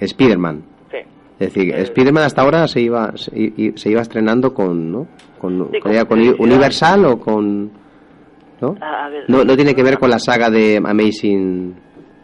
[0.00, 0.62] Spider-Man.
[0.90, 0.98] sí
[1.44, 5.06] Es decir, Eh, Spider-Man hasta ahora se iba, se, se iba estrenando con, ¿no?
[5.38, 6.36] Con, Sí, con, con con publicidad.
[6.40, 7.70] Universal o con...
[8.60, 8.76] ¿No?
[8.80, 11.74] A- a ver, No, no tiene que ver con la saga de Amazing...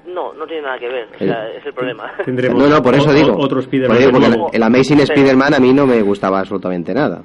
[0.07, 2.83] no no tiene nada que ver o El- sea, es el problema Tendremos No, no,
[2.83, 3.37] por eso o- digo.
[3.37, 4.50] otro Spider-Man Por eso digo, porque nuevo.
[4.52, 5.00] el, el Amazing.
[5.00, 7.22] Spider-Man a mí no me gustaba absolutamente nada.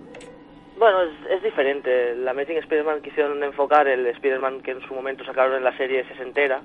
[0.80, 2.16] Bueno, es, es diferente.
[2.16, 6.04] La Amazing Spider-Man quisieron enfocar el Spider-Man que en su momento sacaron en la serie
[6.08, 6.60] sesentera,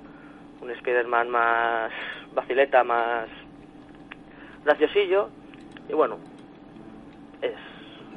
[0.61, 1.91] un Spider-Man más
[2.33, 3.27] vacileta, más
[4.65, 5.29] graciosillo,
[5.89, 6.17] y bueno,
[7.41, 7.53] es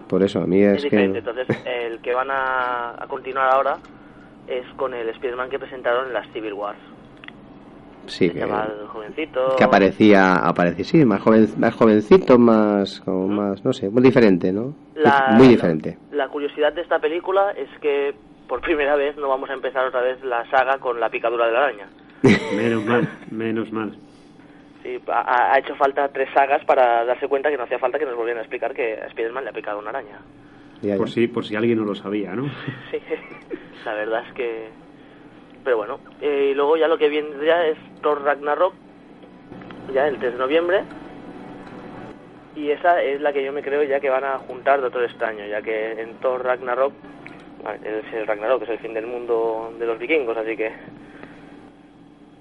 [0.08, 1.22] Por eso, a mí es, es diferente.
[1.22, 1.30] que...
[1.30, 3.78] Entonces, el que van a, a continuar ahora
[4.48, 6.78] es con el Spider-Man que presentaron en las Civil Wars.
[8.06, 8.44] Sí, que,
[8.88, 9.56] jovencito.
[9.56, 14.52] que aparecía, aparecía, sí, más, joven, más jovencito, más, como más, no sé, muy diferente,
[14.52, 14.74] ¿no?
[14.96, 15.96] La- muy diferente.
[16.10, 18.12] La curiosidad de esta película es que
[18.48, 21.52] por primera vez no vamos a empezar otra vez la saga con la picadura de
[21.52, 21.86] la araña.
[22.56, 23.96] Menos mal, menos mal.
[24.82, 28.04] Sí, ha, ha hecho falta tres sagas para darse cuenta que no hacía falta que
[28.04, 30.18] nos volvieran a explicar que a Spider-Man le ha picado una araña.
[30.80, 31.14] Ya, Por ya.
[31.14, 32.50] si, por si alguien no lo sabía, ¿no?
[32.90, 32.98] Sí,
[33.84, 34.68] la verdad es que...
[35.64, 38.74] Pero bueno, eh, y luego ya lo que vendría es Thor Ragnarok,
[39.94, 40.82] ya el 3 de noviembre.
[42.56, 45.46] Y esa es la que yo me creo ya que van a juntar Doctor Extraño,
[45.46, 46.92] ya que en Thor Ragnarok
[47.62, 50.72] bueno, es el Ragnarok, es el fin del mundo de los vikingos, así que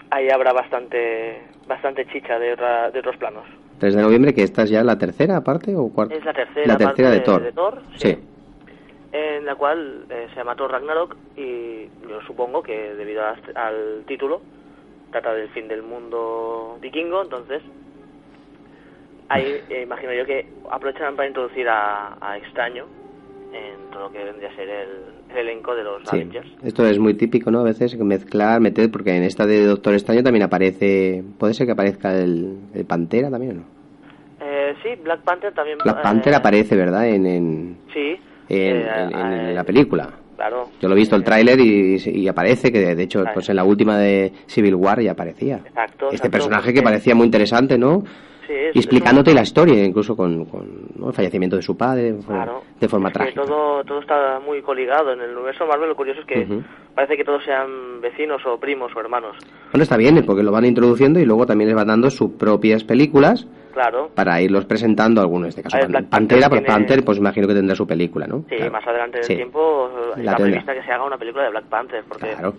[0.10, 3.44] ahí habrá bastante bastante chicha de, otra, de otros planos.
[3.80, 6.14] 3 de noviembre, que esta es ya la tercera parte o cuarta.
[6.14, 7.82] Es la tercera, La tercera parte de Thor.
[7.96, 8.08] sí.
[8.10, 8.18] Sí.
[9.14, 14.04] en la cual eh, se llama Thor Ragnarok y yo supongo que debido a- al
[14.08, 14.42] título
[15.12, 17.62] trata del fin del mundo vikingo, entonces
[19.30, 22.86] ahí eh, imagino yo que aprovecharán para introducir a, a Extraño
[23.54, 24.90] en todo lo que vendría a ser el,
[25.32, 26.16] el elenco de los Sí.
[26.18, 26.48] Avengers.
[26.64, 27.60] Esto es muy típico, ¿no?
[27.60, 31.74] A veces mezclar, meter, porque en esta de Doctor Extraño también aparece, puede ser que
[31.74, 33.66] aparezca el, el Pantera también, ¿o no?
[34.44, 35.78] Eh, sí, Black Panther también...
[35.84, 37.08] Black eh, Panther aparece, ¿verdad?
[37.08, 38.16] En, en, Sí.
[38.50, 40.10] en, eh, en- en eh, la película.
[40.36, 40.70] Claro.
[40.82, 43.36] Yo lo he visto el tráiler y, y aparece, que de hecho, Claro.
[43.36, 45.58] pues en la última de Civil War ya aparecía.
[45.58, 46.06] Exacto.
[46.06, 48.04] Este exacto, personaje que parecía muy interesante, ¿no?
[48.52, 51.08] Sí, es- Y explicándote un- la historia, incluso con, con ¿no?
[51.08, 52.64] el fallecimiento de su padre, de forma- Claro.
[52.80, 53.42] de forma Es que trágica.
[53.44, 55.14] todo, todo está muy coligado.
[55.14, 56.64] En el universo Marvel lo curioso es que Ujú.
[56.94, 59.38] parece que todos sean vecinos o primos o hermanos.
[59.72, 62.84] Bueno, está bien, porque lo van introduciendo y luego también les van dando sus propias
[62.84, 64.10] películas Claro.
[64.14, 67.54] para irlos presentando algunos, en este caso ver, Pantera, pues tiene- Panther, pues imagino que
[67.54, 68.44] tendrá su película, ¿no?
[68.50, 68.72] Sí, Claro.
[68.74, 69.36] más adelante en Sí.
[69.36, 72.54] tiempo La está prevista que se haga una película de Black Panther, porque Claro.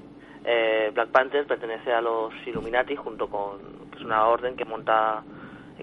[0.47, 5.23] eh, Black Panther pertenece a los Illuminati junto con es una orden que monta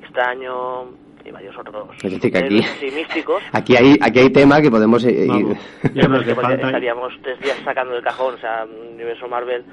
[0.04, 0.86] Extraño
[1.26, 2.62] y varios otros Es decir, que aquí-
[2.96, 3.42] místicos.
[3.52, 5.58] Aquí hay, aquí hay tema que podemos eh, ir- Vamos.
[5.94, 6.54] Ya falta.
[6.68, 9.64] estaríamos tres días sacando del cajón, o sea, universo Marvel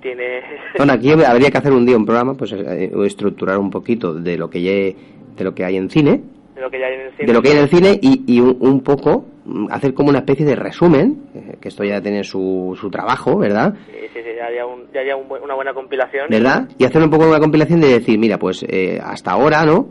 [0.00, 0.40] tiene...
[0.78, 4.36] Bueno, aquí habría que hacer un día un programa, pues eh, estructurar un poquito de
[4.38, 4.96] lo que hay,
[5.36, 6.20] de lo que hay en cine,
[6.54, 7.26] de lo que ya hay en el cine.
[7.26, 9.26] de lo que hay en el cine y, y un, un poco
[9.70, 13.74] hacer como una especie de resumen, eh, que esto ya tiene su, su trabajo, ¿verdad?
[13.86, 16.26] Sí, sí, sí, ya haría, un- ya haría un buen- una buena compilación.
[16.30, 16.68] ¿Verdad?
[16.78, 19.88] Y hacer un poco una compilación de decir, mira, pues eh, hasta ahora, ¿no?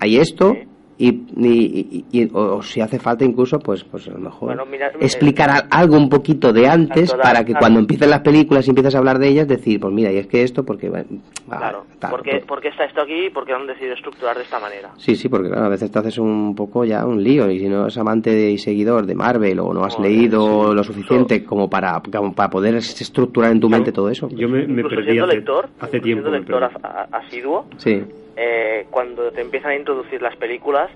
[0.00, 0.68] Hay esto Sí.
[0.96, 4.48] Y, y- y- y- o, o si hace falta incluso, pues, pues a lo mejor
[4.48, 8.20] Bueno, mira, explicar eh, al- algo un poquito de antes para que cuando empiecen las
[8.20, 10.88] películas y empiezas a hablar de ellas, decir, pues mira, y es que esto, porque...
[10.90, 11.06] bueno,
[11.50, 13.58] ah, Claro, tal, ¿por qué, pues- por qué está esto aquí y por qué lo
[13.58, 14.90] han decidido estructurar de esta manera?
[14.96, 17.68] Sí, sí, porque claro, a veces te haces un poco ya un lío y si
[17.68, 20.74] no eres amante de- y seguidor de Marvel o no has leído sí.
[20.76, 24.28] lo suficiente como para, como para poder estructurar en tu mente todo eso.
[24.28, 26.30] Yo me, me perdí hace, lector, hace tiempo.
[26.30, 26.76] me lector perdí.
[27.10, 28.00] asiduo, Sí,
[28.36, 30.90] eh, cuando te empiezan a introducir las películas,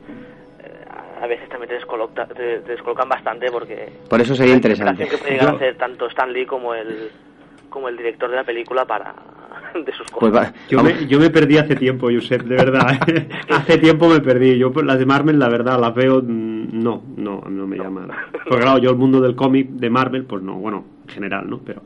[0.60, 0.84] eh,
[1.22, 5.06] a veces también te, descoloca- te- te descolocan bastante porque por eso sería interesante.
[5.08, 7.10] que puede llegar a Yo- hacer tanto Stan Lee como el
[7.70, 9.14] como el director de la película para
[9.74, 10.48] de sus Pues cosas.
[10.48, 12.92] va- Yo me, yo me perdí hace tiempo, Josep, de verdad.
[13.08, 13.28] ¿eh?
[13.50, 14.56] hace tiempo me perdí.
[14.58, 16.22] Yo las de Marvel, la verdad, las veo.
[16.22, 18.08] mm, No, no, no me llaman.
[18.48, 21.60] Porque claro, yo el mundo del cómic de Marvel, pues no, bueno, en general, ¿no?
[21.64, 21.82] Pero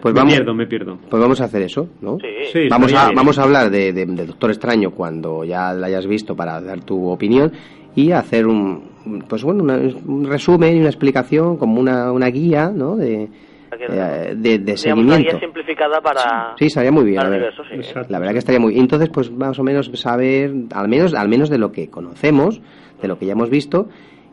[0.00, 0.98] pues me vamos, pierdo, me pierdo.
[1.08, 2.18] pues vamos a hacer eso, ¿no?
[2.20, 3.16] Sí, Sí, Vamos a, bien.
[3.16, 6.80] vamos a hablar de, de- de Doctor Extraño cuando ya la hayas visto para dar
[6.84, 7.52] tu opinión
[7.94, 12.70] y hacer un, pues bueno, una- un resumen y una explicación como una, una guía,
[12.74, 12.96] ¿no?
[12.96, 13.28] De,
[13.76, 15.30] que- eh, de, de una seguimiento.
[15.30, 17.16] guía simplificada para, Sí, estaría muy bien.
[17.18, 17.52] para ver.
[17.54, 17.92] sí.
[18.08, 18.78] La verdad que estaría muy.
[18.78, 22.60] Entonces, pues más o menos saber, al menos, al menos de lo que conocemos,
[23.02, 23.88] de lo que ya hemos visto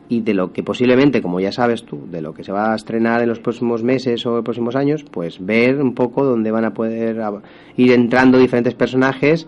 [0.08, 2.76] y de lo que posiblemente, como ya sabes tú, de lo que se va a
[2.76, 6.74] estrenar en los próximos meses o próximos años, pues ver un poco dónde van a
[6.74, 7.20] poder
[7.76, 9.46] ir entrando diferentes personajes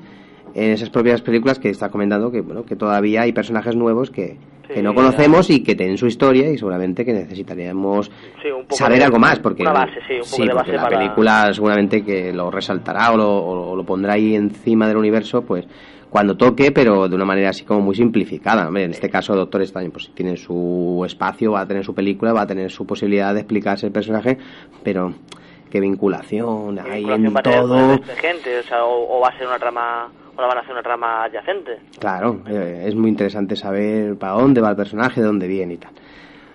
[0.54, 4.38] en esas propias películas que está comentando que bueno que todavía hay personajes nuevos que,
[4.68, 8.10] Sí, que no conocemos y que tienen su historia y seguramente que necesitaríamos
[8.42, 10.54] Sí, un poco saber de- algo más porque una base, sí, un poco de porque
[10.54, 14.86] base la para- película seguramente que lo resaltará o lo, o lo pondrá ahí encima
[14.86, 15.66] del universo pues
[16.10, 18.68] cuando toque pero de una manera así como muy simplificada.
[18.68, 22.32] Hombre, en este caso Doctor Extraño pues tiene su espacio va a tener su película
[22.34, 24.36] va a tener su posibilidad de explicarse el personaje
[24.82, 25.12] pero
[25.70, 27.98] qué vinculación ¿Qué hay en todo.
[28.20, 28.58] gente?
[28.58, 30.82] O, sea, o, o va a ser una trama, o la van a hacer una
[30.82, 31.78] trama adyacente.
[31.98, 35.78] claro eh, es muy interesante saber para dónde va el personaje de dónde viene y
[35.78, 35.90] tal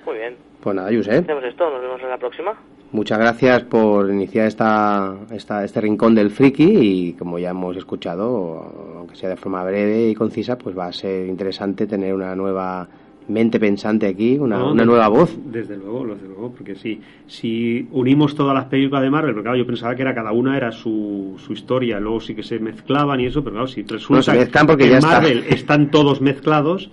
[0.05, 0.37] Muy bien.
[0.61, 2.53] pues nada Josep Hacemos esto, nos vemos en la próxima.
[2.93, 8.95] Muchas gracias por iniciar esta, esta, este rincón del friki y como ya hemos escuchado,
[8.97, 12.87] aunque sea de forma breve y concisa, pues va a ser interesante tener una nueva
[13.27, 15.37] mente pensante aquí, una, No, una desde- nueva voz.
[15.45, 19.57] Desde luego, desde luego, porque sí, si unimos todas las películas de Marvel, porque claro,
[19.57, 23.19] yo pensaba que era cada una era su, su historia, luego sí que se mezclaban
[23.19, 25.19] y eso, pero claro, si resulta No, se mezclan porque que ya en está.
[25.19, 26.91] Marvel están todos mezclados,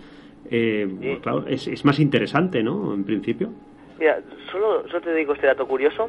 [0.51, 2.93] eh, pues claro, es, es más interesante, ¿no?
[2.95, 3.51] En principio.
[3.99, 6.09] Mira, solo, solo te digo este dato curioso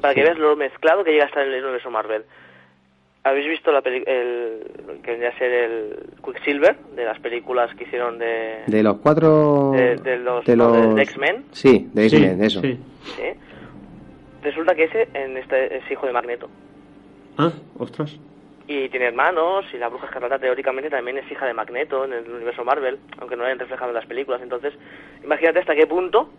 [0.00, 2.22] para que veas lo mezclado que llega a estar en el universo Marvel.
[3.24, 4.64] ¿Habéis visto la peli el
[5.02, 9.70] que vendría a ser el Quicksilver de las películas que hicieron de, De los cuatro...
[9.72, 11.44] de, de los, de no, de- los- de X-Men?
[11.52, 12.60] Sí, de Sí, X-Men, eso.
[12.60, 12.78] sí.
[13.04, 13.22] ¿sí?
[14.42, 16.48] Resulta que ese en este es hijo de Magneto.
[17.38, 18.18] Ah, ostras.
[18.66, 22.28] Y tiene hermanos, y la bruja escarlata teóricamente también es hija de Magneto en el
[22.28, 24.40] universo Marvel, aunque no lo hayan reflejado en las películas.
[24.42, 24.74] Entonces,
[25.22, 26.30] imagínate hasta qué punto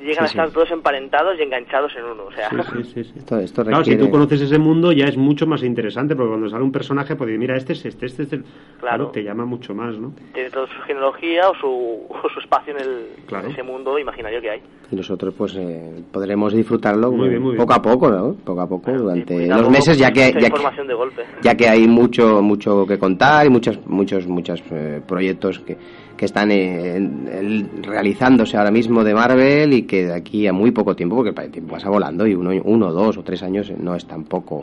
[0.00, 0.38] llegan a Sí, sí.
[0.38, 2.24] estar todos emparentados y enganchados en uno.
[2.24, 3.12] O sea, Sí, sí, sí, sí.
[3.18, 4.04] Esto, esto Claro, si requiere...
[4.06, 7.38] tú conoces ese mundo ya es mucho más interesante, porque cuando sale un personaje, pues
[7.38, 8.44] mira, este es este, este es el...
[8.80, 10.12] Claro, te llama mucho más, ¿no?
[10.34, 11.66] tiene toda su genealogía o su,
[12.08, 13.46] o su espacio en, el, Claro.
[13.46, 14.60] en ese mundo imaginario que hay.
[14.90, 17.58] Y nosotros pues eh, podremos disfrutarlo Muy bien, muy bien.
[17.64, 18.34] poco a poco, ¿no?
[18.44, 21.22] Poco a poco, durante los meses, ya que, ya que, de golpe.
[21.42, 25.76] ya que hay mucho mucho que contar y muchos muchos muchos eh, proyectos que,
[26.20, 30.52] que están eh, en- en- realizándose ahora mismo de Marvel y que de aquí a
[30.52, 33.72] muy poco tiempo porque el tiempo pasa volando y uno uno dos o tres años
[33.78, 34.60] no es tampoco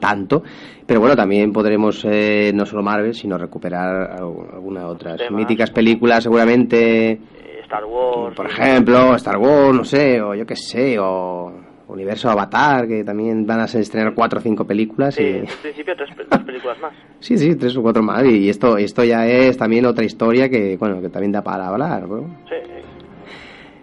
[0.00, 0.42] tanto
[0.86, 5.32] pero bueno también podremos eh, no solo Marvel sino recuperar al- algunas otras Temas.
[5.32, 7.20] míticas películas seguramente Eh,
[7.64, 8.34] Star Wars.
[8.34, 11.52] por ejemplo, Star Wars, no sé, o yo qué sé, o
[11.88, 15.14] Universo Avatar, que también van a estrenar cuatro o cinco películas.
[15.14, 15.26] Sí, Y...
[15.38, 16.92] en principio tres, tres películas más.
[17.20, 18.24] Sí, sí, tres o cuatro más.
[18.24, 22.06] Y esto, esto ya es también otra historia que, bueno, que también da para hablar.
[22.08, 22.20] ¿no?
[22.48, 22.54] Sí.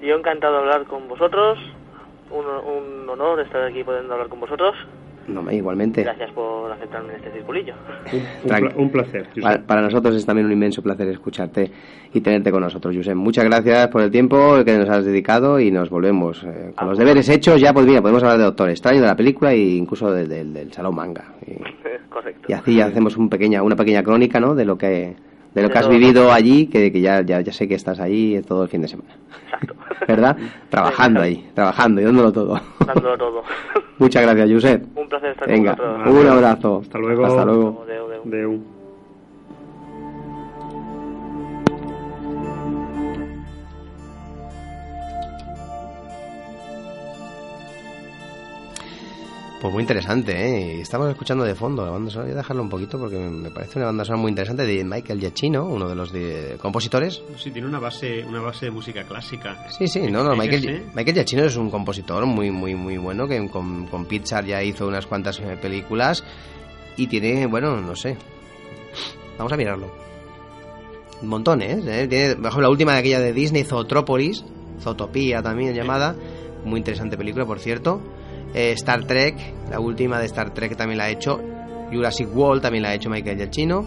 [0.07, 1.57] Yo encantado de hablar con vosotros.
[2.31, 4.73] Un, un honor estar aquí pudiendo hablar con vosotros.
[5.27, 6.03] No, me- igualmente.
[6.03, 7.73] Gracias por aceptarme en este circulillo.
[8.43, 9.27] Un, un placer.
[9.41, 11.71] Para, para nosotros es también un inmenso placer escucharte
[12.13, 13.15] y tenerte con nosotros, Josep.
[13.15, 16.43] Muchas gracias por el tiempo que nos has dedicado y nos volvemos.
[16.43, 19.15] eh, con los deberes hechos ya pues, mira, podemos hablar de Doctor Extraño, de la
[19.15, 21.33] película e incluso de- de- del Salón Manga.
[21.47, 21.53] Y,
[22.09, 22.45] Correcto.
[22.47, 24.53] y así ya hacemos un pequeña, una pequeña crónica ¿no?
[24.55, 25.15] de lo que
[25.55, 27.99] de lo De que has vivido allí, que, que ya, ya, ya sé que estás
[27.99, 29.09] allí todo el fin de semana.
[30.07, 30.37] ¿Verdad?
[30.69, 32.61] Trabajando ahí, trabajando y dándolo todo.
[32.85, 33.43] Dándolo todo.
[33.97, 34.97] Muchas gracias, Josep.
[34.97, 36.23] Un placer estar Venga, con vosotros.
[36.23, 36.79] un abrazo.
[36.83, 37.25] Hasta luego.
[37.25, 37.83] Hasta luego.
[37.87, 38.21] Adeu.
[38.27, 38.74] Adeu.
[49.65, 50.81] Pues muy interesante, ¿eh?
[50.81, 52.27] Estamos escuchando de fondo la banda sonora.
[52.27, 55.19] Voy a dejarlo un poquito porque me parece una banda sonora muy interesante de Michael
[55.19, 57.23] Giacchino, uno de los de- compositores.
[57.39, 59.65] Sí, tiene una base, una base de música clásica.
[59.75, 60.91] Sí, sí, no, no, Michael.
[60.93, 64.87] Michael Giacchino es un compositor muy, muy, muy bueno que con, con Pixar ya hizo
[64.87, 66.23] unas cuantas eh, películas
[66.95, 68.17] y tiene, bueno, no sé.
[69.39, 69.91] Vamos a mirarlo.
[71.23, 71.79] Montón, ¿eh?
[71.87, 74.45] Eh, Tiene, por ejemplo, la última de aquella de Disney, Zootrópolis,
[74.79, 76.15] Zootopía también llamada,
[76.63, 77.99] muy interesante película, por cierto.
[78.55, 79.35] Eh, Star Trek,
[79.69, 81.41] la última de Star Trek también la ha hecho.
[81.91, 83.85] Jurassic World también la ha hecho Michael Giacchino.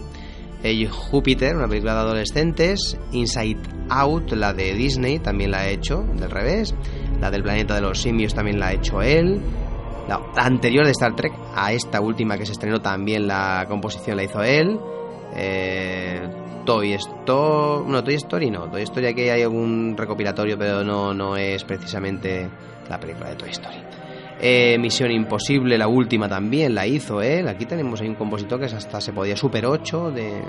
[0.61, 2.95] Eh, Júpiter, una película de adolescentes.
[3.11, 3.57] Inside
[3.89, 6.75] Out, la de Disney, también la ha hecho, del revés.
[7.19, 9.41] La del planeta de los simios también la ha hecho él.
[10.07, 14.23] La, anterior de Star Trek, a esta última que se estrenó también la composición la
[14.23, 14.79] hizo él.
[15.35, 16.21] Eh,
[16.63, 21.35] Toy Story, no, Toy Story no, Toy Story aquí hay algún recopilatorio, pero no, no
[21.35, 22.47] es precisamente
[22.87, 23.88] la película de Toy Story.
[24.41, 27.49] Eh, Misión Imposible, la última también la hizo él.
[27.49, 30.41] Aquí tenemos ahí un compositor que es hasta se podía Super 8, de,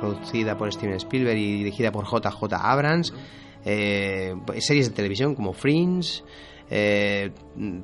[0.00, 3.14] producida por Steven Spielberg y dirigida por JJ Abrams.
[3.64, 6.24] Eh, series de televisión como Fringe,
[6.68, 7.30] eh,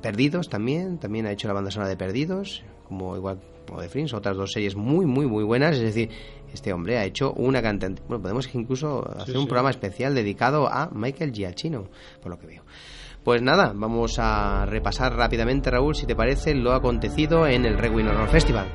[0.03, 4.15] Perdidos también, también ha hecho la banda sonora de Perdidos, como igual como de Fringe,
[4.17, 5.77] otras dos series muy, muy, muy buenas.
[5.77, 6.11] Es decir,
[6.53, 7.93] este hombre ha hecho una cantidad.
[8.09, 9.49] Bueno, podemos incluso hacer un sí.
[9.49, 11.89] programa especial dedicado a Michael Giacchino,
[12.21, 12.65] por lo que veo.
[13.25, 18.09] Pues nada, vamos a repasar rápidamente, Raúl, si te parece, lo acontecido en el Requiem
[18.09, 18.67] Horror Festival.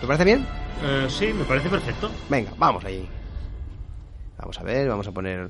[0.00, 0.44] ¿Te parece bien?
[0.82, 2.10] Eh, sí, me parece perfecto.
[2.28, 3.08] Venga, vamos allí.
[4.36, 5.48] Vamos a ver, vamos a poner.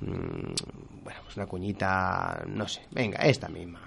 [0.00, 2.44] mm, bueno, pues una cuñita.
[2.46, 2.80] No sé.
[2.90, 3.80] Venga, esta misma.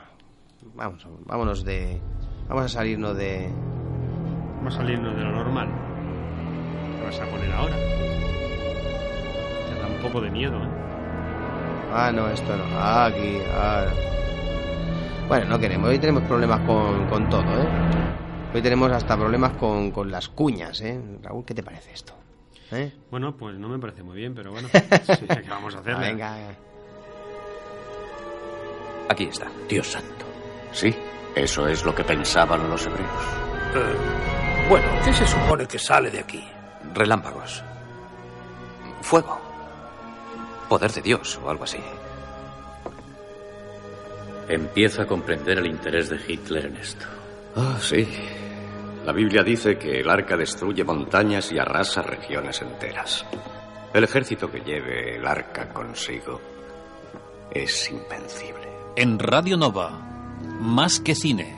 [0.75, 1.99] Vamos, vámonos de.
[2.47, 3.49] Vamos a salirnos de.
[4.57, 5.67] Vamos a salirnos de lo normal.
[6.99, 7.75] ¿Qué vas a poner ahora?
[9.67, 10.84] Te da un poco de miedo, ¿eh?
[11.93, 12.63] Ah, no, esto no.
[12.77, 13.37] Ah, aquí.
[13.53, 13.85] ah.
[15.27, 15.89] Bueno, no queremos.
[15.89, 17.67] Hoy tenemos problemas con, con todo, ¿eh?
[18.53, 20.99] Hoy tenemos hasta problemas con, con las cuñas, ¿eh?
[21.21, 22.13] Raúl, ¿qué te parece esto?
[22.71, 22.91] ¿Eh?
[23.11, 24.67] Bueno, pues no me parece muy bien, pero bueno.
[24.73, 25.93] sí, ¿Qué vamos a hacer?
[25.93, 26.35] Ah, venga.
[29.09, 29.47] Aquí está.
[29.69, 30.25] Dios santo.
[30.71, 30.95] Sí,
[31.35, 33.09] eso es lo que pensaban los hebreos.
[33.75, 33.95] Eh,
[34.69, 36.43] bueno, ¿qué se supone que sale de aquí?
[36.93, 37.63] Relámpagos.
[39.01, 39.39] Fuego.
[40.67, 41.79] Poder de Dios o algo así.
[44.47, 47.05] Empieza a comprender el interés de Hitler en esto.
[47.55, 48.07] Ah, sí.
[49.05, 53.25] La Biblia dice que el arca destruye montañas y arrasa regiones enteras.
[53.93, 56.41] El ejército que lleve el arca consigo
[57.51, 58.67] es invencible.
[58.95, 59.91] En Radio Nova,
[60.59, 61.55] más que cine.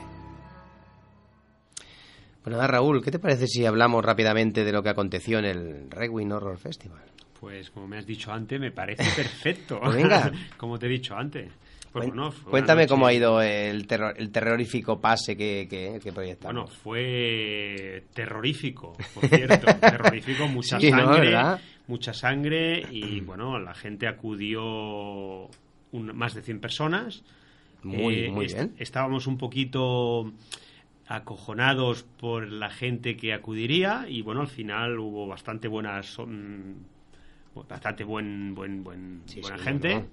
[2.44, 6.32] Bueno, Raúl, ¿qué te parece si hablamos rápidamente de lo que aconteció en el Requiem
[6.32, 7.02] Horror Festival?
[7.40, 9.78] Pues como me has dicho antes, me parece perfecto.
[9.80, 10.32] Pues venga.
[10.56, 11.50] como te he dicho antes.
[11.92, 15.98] Pues, fue una Cuéntame noche- cómo ha ido el, terror- el terrorífico pase que, que,
[16.02, 16.54] que proyectamos.
[16.54, 19.66] Bueno, fue terrorífico, por cierto.
[19.80, 20.98] terrorífico, mucha Sí, ¿no?
[20.98, 21.20] sangre.
[21.30, 21.60] ¿Verdad?
[21.86, 24.60] Mucha sangre y, bueno, la gente acudió
[25.92, 27.22] un- más de 100 personas.
[27.82, 28.74] Muy, muy est- bien.
[28.78, 30.30] Estábamos un poquito
[31.06, 36.18] acojonados por la gente que acudiría y, bueno, al final hubo bastante buenas...
[36.18, 36.72] mm,
[37.68, 40.04] bastante buen, buen, buen, buena sí, gente,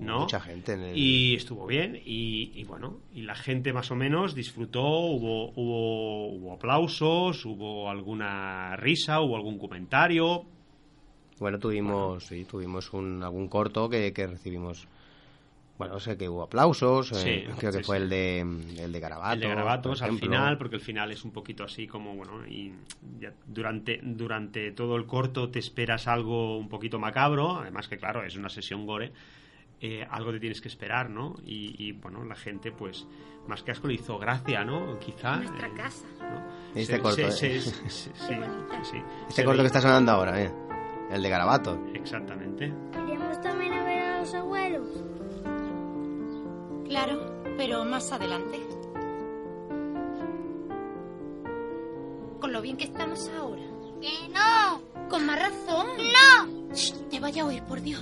[0.00, 0.20] ¿no?
[0.20, 3.94] Mucha gente en el- Y estuvo bien y, y bueno, y la gente más o
[3.96, 10.44] menos disfrutó, hubo, hubo, hubo aplausos, hubo alguna risa, hubo algún comentario.
[11.38, 14.88] Bueno, tuvimos, sí, tuvimos un, algún corto que, que recibimos.
[15.78, 17.08] Bueno, sé que hubo aplausos.
[17.08, 18.02] Sí, eh, creo que sí, fue sí.
[18.02, 19.34] el de el de Garabatos.
[19.34, 22.72] el de Garabatos al final, porque el final es un poquito así como, bueno, y
[23.20, 28.24] ya durante, durante todo el corto te esperas algo un poquito macabro, además que claro,
[28.24, 29.12] es una sesión gore,
[29.80, 31.36] eh, algo te tienes que esperar, ¿no?
[31.46, 33.06] Y, y, bueno, la gente pues
[33.46, 34.98] más que asco le hizo gracia, ¿no?
[34.98, 35.36] Quizá.
[35.36, 36.06] Nuestra eh, casa.
[36.20, 36.42] ¿no?
[36.74, 37.60] Este Se- corto, se- eh.
[37.60, 38.34] se- se- sí, sí,
[38.82, 38.96] sí.
[39.28, 40.52] Este corto ve- que está sonando ahora, eh,
[41.12, 41.78] el de Garabatos.
[41.94, 42.72] Exactamente.
[43.06, 45.04] Iremos también a ver a los abuelos.
[46.88, 48.58] Claro, pero más adelante.
[52.40, 53.62] Con lo bien que estamos ahora.
[54.00, 54.80] ¡Que no!
[55.10, 55.86] Con más razón.
[55.98, 56.74] ¡No!
[56.74, 58.00] Shh, te vaya a oír, por Dios.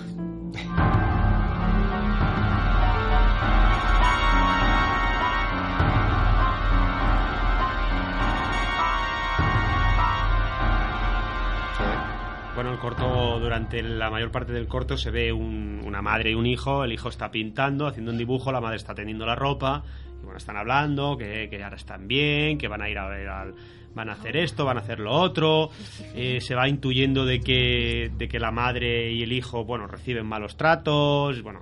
[12.57, 16.35] Bueno, el corto, durante la mayor parte del corto se ve un- una madre y
[16.35, 16.85] un hijo.
[16.85, 19.85] El hijo está pintando, haciendo un dibujo, la madre está teniendo la ropa.
[20.21, 23.29] Y bueno, están hablando, que, que ahora están bien, que van a ir a ver
[23.29, 23.55] al-
[23.95, 25.71] van a hacer esto, van a hacer lo otro.
[26.15, 30.25] Eh, se va intuyendo de que, de que la madre y el hijo, bueno, reciben
[30.27, 31.43] malos tratos.
[31.43, 31.61] Bueno,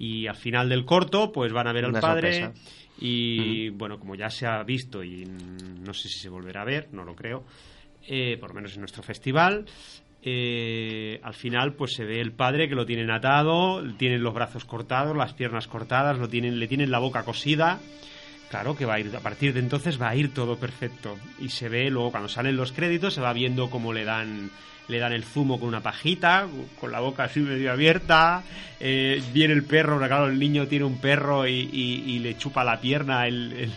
[0.00, 2.32] y al final del corto, pues van a ver al Una padre.
[2.40, 2.68] sorpresa.
[3.00, 6.88] Y bueno, como ya se ha visto y no sé si se volverá a ver,
[6.90, 7.44] no lo creo,
[8.08, 9.66] eh, por lo menos en nuestro festival,
[10.30, 14.64] eh, al final pues se ve el padre que lo tienen atado, tienen los brazos
[14.64, 17.78] cortados, las piernas cortadas, lo tienen, le tienen la boca cosida.
[18.50, 21.18] Claro que va a ir, a partir de entonces va a ir todo perfecto.
[21.38, 24.50] Y se ve luego cuando salen los créditos, se va viendo cómo le dan
[24.88, 26.46] le dan el zumo con una pajita,
[26.80, 28.42] con la boca así medio abierta,
[28.80, 32.80] eh, viene el perro, claro, el niño tiene un perro y, y- le chupa la
[32.80, 33.70] pierna, el-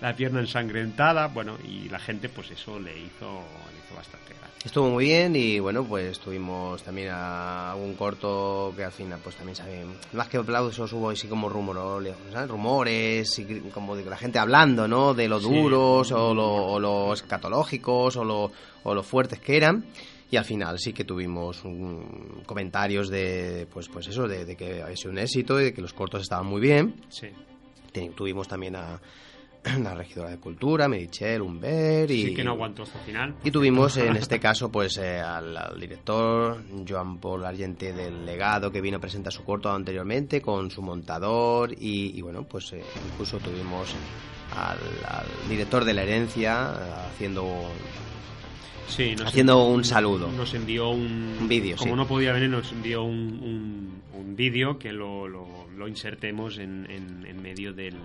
[0.00, 3.26] la pierna ensangrentada, bueno, y la gente pues eso le hizo,
[3.72, 4.46] le hizo bastante gracia.
[4.64, 9.36] Estuvo muy bien y bueno, pues tuvimos también a un corto que al final pues
[9.36, 12.50] también sabe, más que aplausos hubo así como rumores, ¿sabes?
[12.50, 15.14] rumores y como de la gente hablando, ¿no?
[15.14, 15.46] De lo Sí.
[15.48, 18.50] duros o lo, o lo escatológicos o lo,
[18.82, 19.84] o lo fuertes que eran.
[20.28, 24.82] Y al final sí que tuvimos un- comentarios de, pues, pues eso, de, de que
[24.82, 26.96] había sido un éxito y de que los cortos estaban muy bien.
[27.08, 27.28] Sí.
[27.92, 29.00] Ten- tuvimos también a
[29.82, 32.26] la regidora de Cultura, Merichel, Humber y...
[32.26, 33.34] Sí que no aguantó hasta el final.
[33.44, 38.70] Y tuvimos en este caso pues eh, al, al director Joan Paul Argente del Legado
[38.70, 42.82] que vino a presentar su corto anteriormente con su montador y, y, bueno pues eh,
[43.12, 43.94] incluso tuvimos
[44.56, 47.44] al, al director de la herencia eh, haciendo
[48.88, 50.30] Sí, haciendo envió- un saludo.
[50.30, 51.96] Nos envió un, Un vídeo, Como sí.
[51.96, 56.88] no podía venir, nos envió un, un, un vídeo que lo, lo, lo insertemos en,
[56.88, 57.96] en, en medio del.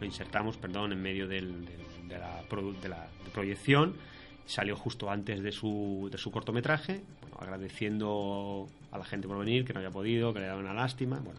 [0.00, 2.42] Lo insertamos, perdón, en medio del, del- de, la,
[2.82, 3.94] de la de proyección.
[4.46, 7.02] Salió justo antes de su, de su cortometraje.
[7.20, 10.74] Bueno, agradeciendo a la gente por venir, que no había podido, que le daba una
[10.74, 11.20] lástima.
[11.20, 11.38] Bueno,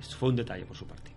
[0.00, 1.12] esto fue un detalle por su parte.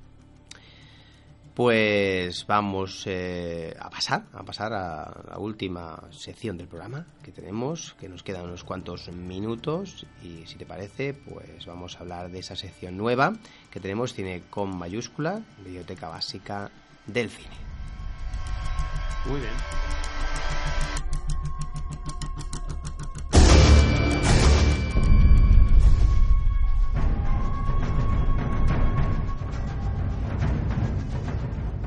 [1.59, 7.97] Pues vamos eh, a pasar, a pasar a la última sección del programa que tenemos,
[7.99, 12.39] que nos quedan unos cuantos minutos y si te parece, pues vamos a hablar de
[12.39, 13.33] esa sección nueva
[13.71, 16.71] que tenemos, cine con mayúscula, biblioteca básica
[17.05, 17.57] del cine.
[19.25, 20.98] Muy bien.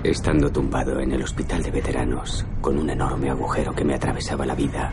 [0.04, 4.56] Estando tumbado en el hospital de veteranos, con un enorme agujero que me atravesaba la
[4.56, 4.92] vida,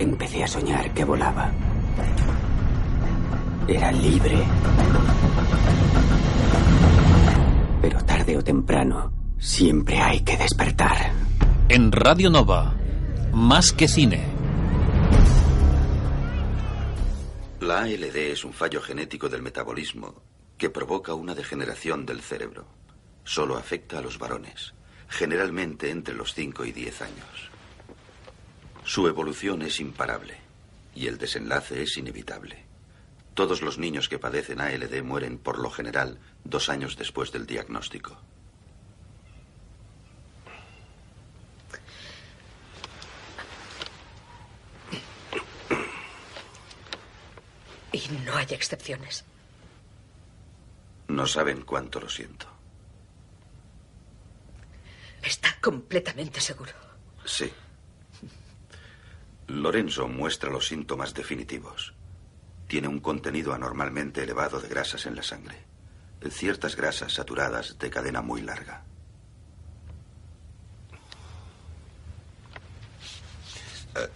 [0.00, 1.52] empecé a soñar que volaba.
[3.68, 4.36] era libre.
[7.80, 11.12] Pero tarde o temprano, siempre hay que despertar.
[11.68, 12.74] En Radio Nova,
[13.32, 14.24] más que cine.
[17.60, 20.20] La ALD es un fallo genético del metabolismo
[20.58, 22.79] que provoca una degeneración del cerebro.
[23.30, 24.74] Solo afecta a los varones,
[25.08, 27.50] generalmente entre los 5 y 10 años.
[28.82, 30.36] Su evolución es imparable
[30.96, 32.64] y el desenlace es inevitable.
[33.34, 38.18] Todos los niños que padecen ALD mueren por lo general dos años después del diagnóstico.
[47.92, 49.24] Y no hay excepciones.
[51.06, 52.59] No saben cuánto lo siento.
[55.22, 56.72] Está completamente seguro.
[57.24, 57.52] Sí.
[59.46, 61.94] Lorenzo muestra los síntomas definitivos.
[62.68, 65.56] Tiene un contenido anormalmente elevado de grasas en la sangre.
[66.30, 68.84] Ciertas grasas saturadas de cadena muy larga.
[73.96, 74.08] Eh,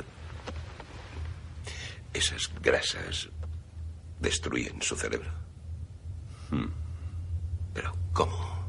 [2.12, 3.28] esas grasas
[4.20, 5.32] destruyen su cerebro.
[6.50, 6.68] Hmm.
[7.72, 8.63] Pero, ¿cómo?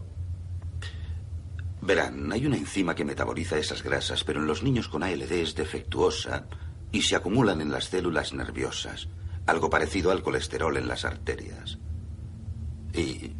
[1.85, 5.53] Verán, hay una enzima que metaboliza esas grasas, pero en los niños con ALD es
[5.53, 6.47] defectuosa
[6.91, 9.07] y se acumulan en las células nerviosas,
[9.45, 11.77] algo parecido al colesterol en las arterias.
[12.91, 13.33] Y...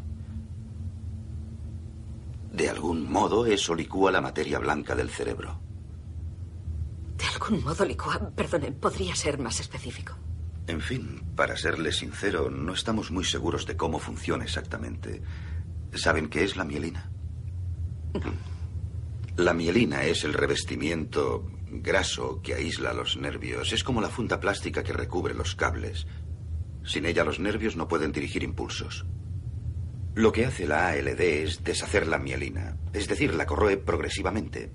[2.51, 5.59] De algún modo eso licúa la materia blanca del cerebro.
[7.17, 8.29] De algún modo, licúa.
[8.35, 10.13] Perdone, ¿podría ser más específico?
[10.67, 15.23] En fin, para serle sincero, no estamos muy seguros de cómo funciona exactamente.
[15.93, 17.09] ¿Saben qué es la mielina?
[19.37, 23.73] La mielina es el revestimiento graso que aísla los nervios.
[23.73, 26.07] Es como la funda plástica que recubre los cables.
[26.83, 29.05] Sin ella los nervios no pueden dirigir impulsos.
[30.13, 34.71] Lo que hace la ALD es deshacer la mielina, es decir, la corroe progresivamente.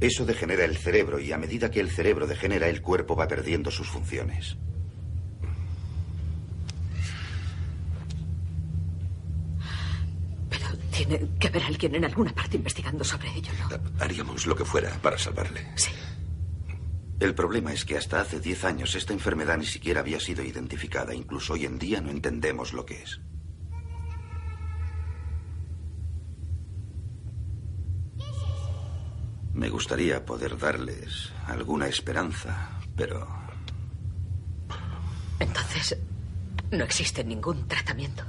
[0.00, 3.70] Eso degenera el cerebro y a medida que el cerebro degenera, el cuerpo va perdiendo
[3.70, 4.56] sus funciones.
[10.96, 13.78] Tiene que haber alguien en alguna parte investigando sobre ello, ¿no?
[14.02, 15.66] Haríamos lo que fuera para salvarle.
[15.76, 15.90] Sí.
[17.20, 21.14] El problema es que hasta hace 10 años esta enfermedad ni siquiera había sido identificada.
[21.14, 23.20] Incluso hoy en día no entendemos lo que es.
[29.54, 33.26] Me gustaría poder darles alguna esperanza, pero
[35.40, 35.96] Entonces,
[36.70, 38.24] no existe ningún tratamiento.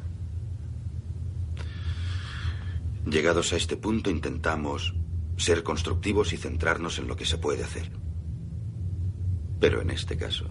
[3.05, 4.95] Llegados a este punto intentamos
[5.37, 7.91] ser constructivos y centrarnos en lo que se puede hacer.
[9.59, 10.49] Pero en este caso,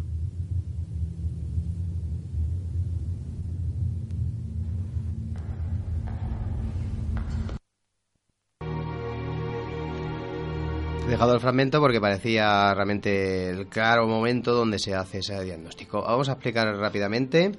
[11.06, 16.02] He dejado el fragmento porque parecía realmente el claro momento donde se hace ese diagnóstico.
[16.02, 17.52] Vamos a explicar rápidamente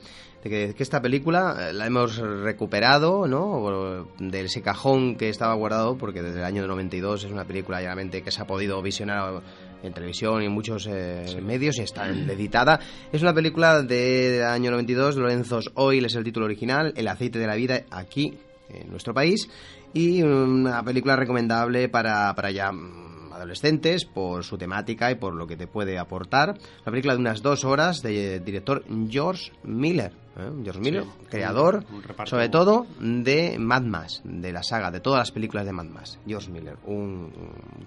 [0.49, 4.07] que, que esta película eh, la hemos recuperado, ¿no?
[4.19, 8.21] De ese cajón que estaba guardado, porque desde el año 92 es una película realmente
[8.21, 9.41] que se ha podido visionar
[9.83, 12.79] en televisión y en muchos eh, medios y está editada.
[13.11, 17.47] Es una película del año 92, Lorenzo's Oil es el título original, El aceite de
[17.47, 18.37] la vida aquí
[18.69, 19.49] en nuestro país
[19.93, 23.06] y una película recomendable para, para ya mm,
[23.37, 26.49] adolescentes por su temática y por lo que te puede aportar.
[26.81, 30.11] Una película de unas dos horas de director George Miller.
[30.37, 30.51] ¿eh?
[30.63, 34.99] George Miller, Sí, creador, un- un sobre todo de Mad Max, de la saga, de
[34.99, 36.19] todas las películas de Mad Max.
[36.27, 37.31] George Miller, un,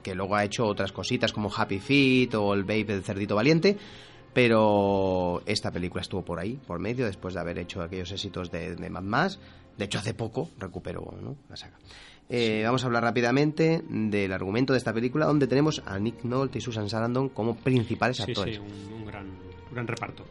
[0.02, 3.76] que luego ha hecho otras cositas como Happy Feet o El Babe del Cerdito Valiente.
[4.32, 8.76] Pero esta película estuvo por ahí, por medio, después de haber hecho aquellos éxitos de,
[8.76, 9.38] de Mad Max.
[9.76, 11.36] De hecho, hace poco recuperó ¿no?
[11.48, 11.76] la saga.
[12.30, 16.58] Eh, Vamos a hablar rápidamente del argumento de esta película, donde tenemos a Nick Nolte
[16.58, 18.56] y Susan Sarandon como principales Sí, actores.
[18.56, 20.24] sí, un, un gran, un gran reparto.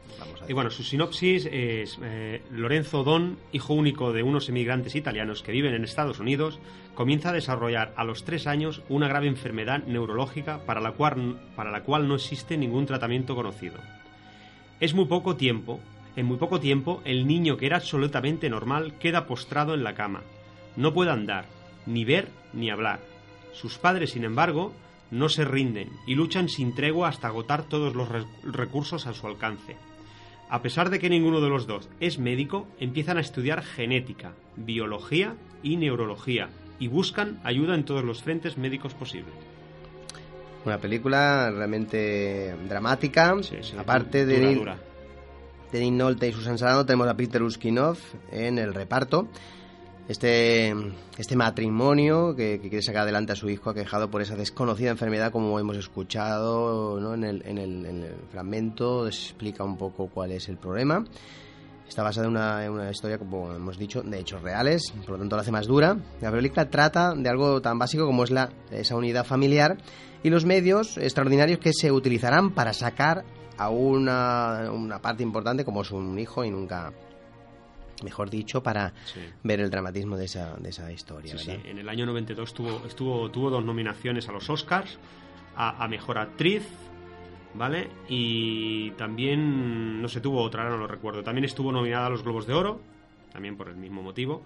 [0.47, 5.51] y bueno, su sinopsis es eh, Lorenzo Don, hijo único de unos emigrantes italianos que
[5.51, 6.59] viven en Estados Unidos,
[6.95, 11.69] comienza a desarrollar a los tres años una grave enfermedad neurológica para la cual, para
[11.71, 13.75] la cual no existe ningún tratamiento conocido.
[14.79, 15.81] Es muy poco tiempo,
[16.15, 20.21] en muy poco tiempo, el niño que era absolutamente normal queda postrado en la cama.
[20.77, 21.45] No puede andar,
[21.89, 22.99] ni ver, ni hablar.
[23.53, 24.71] Sus padres, sin embargo,
[25.11, 29.25] no se rinden y luchan sin tregua hasta agotar todos los re- recursos a su
[29.27, 29.75] alcance.
[30.51, 35.35] A pesar de que ninguno de los dos es médico, empiezan a estudiar genética, biología
[35.63, 39.33] y neurología y buscan ayuda en todos los frentes médicos posibles.
[40.65, 43.35] Una película realmente dramática,
[43.77, 44.55] aparte dura, de...
[44.55, 44.77] dura.
[45.71, 47.97] de Nick Nolte y Susan Sarandon tenemos a Peter Ustinov
[48.31, 49.27] en el reparto.
[50.09, 50.73] Este,
[51.19, 55.31] este matrimonio que, que quiere sacar adelante a su hijo aquejado por esa desconocida enfermedad,
[55.31, 57.13] como hemos escuchado ¿no?
[57.13, 61.05] en, el, en, el, en el fragmento, explica un poco cuál es el problema.
[61.87, 65.17] Está basada en una, en una, historia, como hemos dicho, de hechos reales, por lo
[65.19, 65.95] tanto la hace más dura.
[66.21, 69.77] La película trata de algo tan básico como es la, esa unidad familiar
[70.23, 73.25] y los medios extraordinarios que se utilizarán para sacar
[73.59, 76.93] a una, una parte importante como es un hijo y nunca
[78.03, 79.21] mejor dicho, para sí.
[79.43, 81.37] ver el dramatismo de esa, de esa historia.
[81.37, 81.59] Sí, sí.
[81.65, 84.97] En el año 92 tuvo, estuvo, tuvo dos nominaciones a los Oscars,
[85.55, 86.63] a, a Mejor Actriz,
[87.53, 87.89] ¿vale?
[88.07, 91.23] Y también, no sé, tuvo otra, no lo recuerdo.
[91.23, 92.81] También estuvo nominada a los Globos de Oro,
[93.31, 94.43] también por el mismo motivo.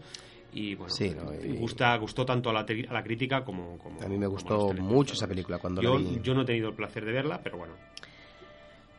[0.53, 1.57] Y bueno, sí, no, y...
[1.57, 5.13] gusta, gustó tanto a la, a la crítica como, como, A mí me gustó mucho
[5.13, 6.19] esa película cuando yo, la vi.
[6.21, 7.73] Yo no he tenido el placer de verla, pero bueno,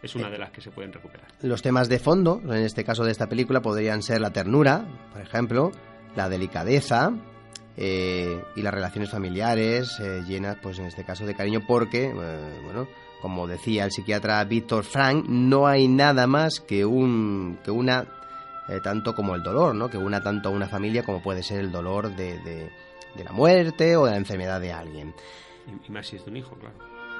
[0.04, 1.26] es una de las que se pueden recuperar.
[1.40, 5.22] Los temas de fondo, en este caso de esta película, podrían ser la ternura, por
[5.22, 5.72] ejemplo,
[6.14, 7.12] la delicadeza
[7.76, 12.60] eh, y las relaciones familiares eh, llenas, pues en este caso, de cariño, porque, eh,
[12.62, 12.86] bueno,
[13.22, 18.06] como decía el psiquiatra Víctor Frank, no hay nada más que, un, que una,
[18.82, 19.88] tanto como el dolor, ¿no?
[19.88, 22.70] Que una tanto a una familia como puede ser el dolor de, de,
[23.16, 25.14] de la muerte o de la enfermedad de alguien.
[25.66, 26.76] Y, y más si es de un hijo, claro.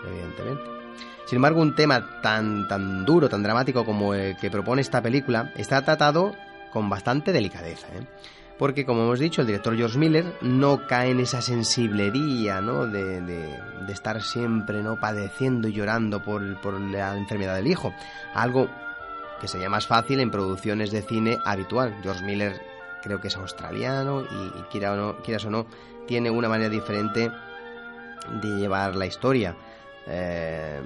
[0.07, 0.84] Evidentemente.
[1.27, 5.53] Sin embargo, un tema tan, tan duro, tan dramático como el que propone esta película
[5.57, 6.35] está tratado
[6.73, 7.87] con bastante delicadeza.
[7.89, 8.07] ¿eh?
[8.59, 12.87] Porque, como hemos dicho, el director George Miller no cae en esa sensiblería ¿no?
[12.87, 15.01] de, de, de estar siempre ¿no?
[15.01, 17.93] padeciendo y llorando por, por la enfermedad del hijo.
[18.35, 18.69] Algo
[19.41, 21.97] que sería más fácil en producciones de cine habitual.
[22.03, 22.61] George Miller
[23.03, 25.67] creo que es australiano y, y quiera o no, quieras o no,
[26.07, 27.31] tiene una manera diferente
[28.41, 29.57] de llevar la historia.
[30.07, 30.81] Eh,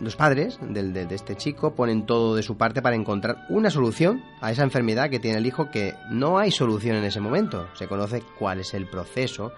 [0.00, 4.52] los padres de, este chico ponen todo de su parte para encontrar una solución a
[4.52, 7.68] esa enfermedad que tiene el hijo que no hay solución en ese momento.
[7.74, 9.52] Se conoce cuál es el proceso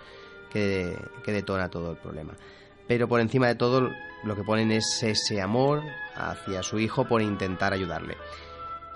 [0.50, 2.32] que, que detona todo el problema.
[2.88, 3.90] Pero por encima de todo
[4.24, 5.82] lo que ponen es ese amor
[6.16, 8.16] hacia su hijo por intentar ayudarle.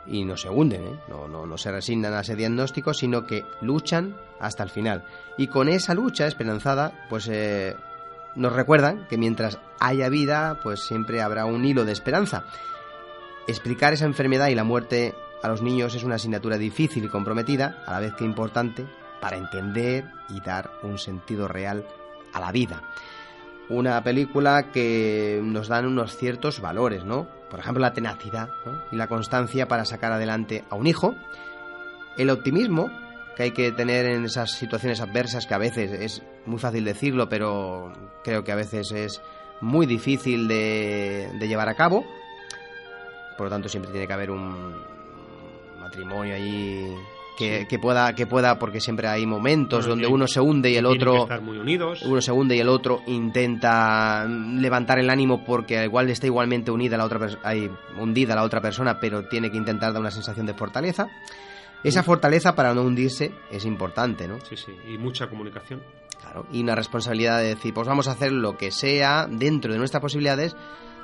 [0.07, 1.01] Y no se hunden, ¿eh?
[1.09, 5.05] no, no, no se resignan a ese diagnóstico, sino que luchan hasta el final.
[5.39, 7.75] Y con esa lucha esperanzada, pues eh,
[8.37, 12.45] nos recuerdan que mientras haya vida, pues siempre habrá un hilo de esperanza.
[13.47, 17.83] Explicar esa enfermedad y la muerte a los niños es una asignatura difícil y comprometida,
[17.87, 18.87] a la vez que importante,
[19.21, 21.87] para entender y dar un sentido real
[22.33, 22.83] a la vida.
[23.69, 27.29] Una película que nos dan unos ciertos valores, ¿no?
[27.51, 28.51] Por ejemplo, la tenacidad
[28.91, 31.15] y la constancia para sacar adelante a un hijo,
[32.17, 32.91] el optimismo
[33.37, 37.29] que hay que tener en esas situaciones adversas que a veces es muy fácil decirlo,
[37.29, 37.93] pero
[38.23, 39.23] creo que a veces es
[39.61, 42.05] muy difícil de, de llevar a cabo.
[43.37, 44.75] Por lo tanto, siempre tiene que haber un
[45.81, 46.95] matrimonio allí
[47.37, 47.67] que, sí.
[47.67, 50.87] que, pueda que pueda porque siempre hay momentos bueno, donde uno se hunde y el
[50.87, 52.03] otro estar muy unidos.
[52.03, 56.97] uno se hunde y el otro intenta levantar el ánimo porque igual está igualmente unida
[56.97, 57.69] la otra hay
[57.99, 61.09] hundida la otra persona pero tiene que intentar dar una sensación de fortaleza
[61.85, 64.41] esa fortaleza para no hundirse es importante, ¿no?
[64.41, 65.83] Sí, sí, y mucha comunicación.
[66.51, 70.01] Y una responsabilidad de decir, pues vamos a hacer lo que sea dentro de nuestras
[70.01, 70.57] posibilidades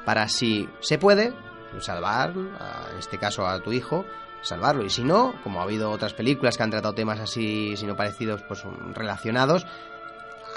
[0.05, 1.33] para si se puede
[1.79, 4.05] salvar, en este caso a tu hijo,
[4.43, 4.85] salvarlo.
[4.85, 7.97] Y si no, como ha habido otras películas que han tratado temas así, si no
[7.97, 8.65] parecidos, pues
[8.95, 9.67] relacionados,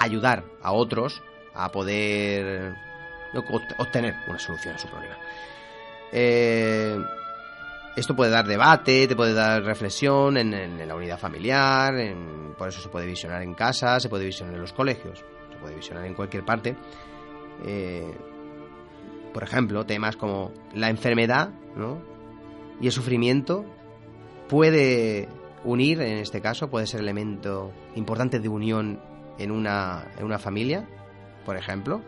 [0.00, 1.22] ayudar a otros
[1.54, 2.74] a poder
[3.78, 5.16] obtener una solución a su problema.
[6.12, 6.98] Eh,
[7.96, 12.80] esto puede dar debate, te puede dar reflexión en, la unidad familiar, en, por eso
[12.80, 16.14] se puede visionar en casa, se puede visionar en los colegios, se puede visionar en
[16.14, 16.76] cualquier parte.
[17.64, 18.12] Eh,
[19.32, 21.50] por ejemplo, temas como la enfermedad
[22.80, 23.64] y el sufrimiento
[24.48, 25.28] puede
[25.64, 29.00] unir, en este caso, puede ser elemento importante de unión
[29.38, 30.86] en una, en una familia,
[31.44, 32.02] por ejemplo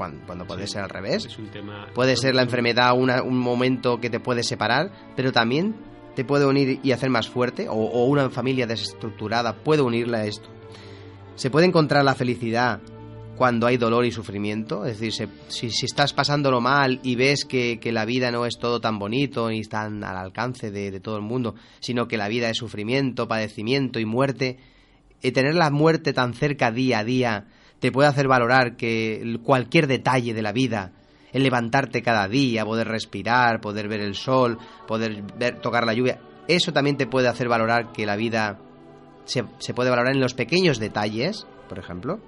[0.00, 1.26] cuando, cuando puede sí, ser al revés.
[1.26, 5.30] Es un tema, puede ser la enfermedad una, un momento que te puede separar, pero
[5.30, 5.76] también
[6.14, 10.24] te puede unir y hacer más fuerte, o, o, una familia desestructurada puede unirla a
[10.24, 10.48] esto.
[11.34, 12.80] Se puede encontrar la felicidad
[13.36, 17.44] cuando hay dolor y sufrimiento, es decir, se, si, si, estás pasándolo mal y ves
[17.44, 21.00] que, que, la vida no es todo tan bonito ni tan al alcance de, de
[21.00, 24.56] todo el mundo, sino que la vida es sufrimiento, padecimiento y muerte,
[25.20, 27.46] y tener la muerte tan cerca día a día,
[27.80, 30.92] te puede hacer valorar que cualquier detalle de la vida,
[31.32, 36.20] el levantarte cada día, poder respirar, poder ver el sol, poder ver, tocar la lluvia,
[36.46, 38.58] eso también te puede hacer valorar que la vida
[39.24, 42.20] se, se puede valorar en los pequeños detalles, por ejemplo.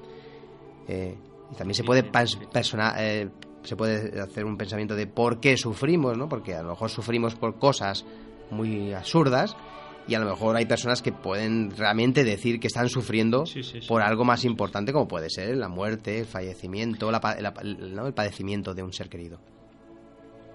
[0.89, 1.17] Eh,
[1.51, 3.29] y también se puede persona, eh,
[3.63, 6.29] se puede hacer un pensamiento de por qué sufrimos, ¿no?
[6.29, 8.05] Porque a lo mejor sufrimos por cosas
[8.51, 9.57] muy absurdas
[10.09, 13.81] y a lo mejor hay personas que pueden realmente decir que están sufriendo Sí, sí,
[13.81, 13.87] sí.
[13.89, 18.07] por algo más importante como puede ser la muerte, el fallecimiento, la la- ¿no?
[18.07, 19.39] el padecimiento de un ser querido.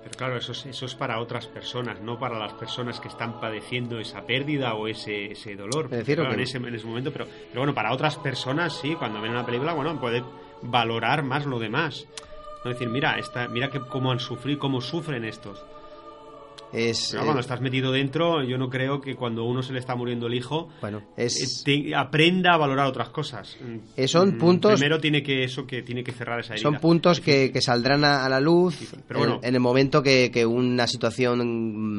[0.04, 3.40] Pero claro, eso es, eso es para otras personas, no para las personas que están
[3.42, 5.86] padeciendo esa pérdida o ese, ese dolor.
[5.86, 8.74] Es decir, Claro, que- en, ese, en ese momento, pero, pero bueno, para otras personas
[8.80, 10.24] sí, cuando ven la película, bueno, puede
[10.62, 12.06] valorar más lo demás.
[12.64, 15.64] No decir, mira, esta, mira que cómo han sufrido, cómo sufren estos.
[16.74, 19.96] Es, eh, cuando estás metido dentro, yo no creo que cuando uno se le está
[19.96, 23.58] muriendo el hijo, Bueno, es- eh, te- aprenda a valorar otras cosas.
[23.96, 26.64] Eh, son Mm, puntos- Primero tiene que eso que tiene que cerrar esa herida.
[26.64, 29.40] Son puntos que, que saldrán a, a la luz pero en- bueno.
[29.44, 31.40] en, el momento que, que una situación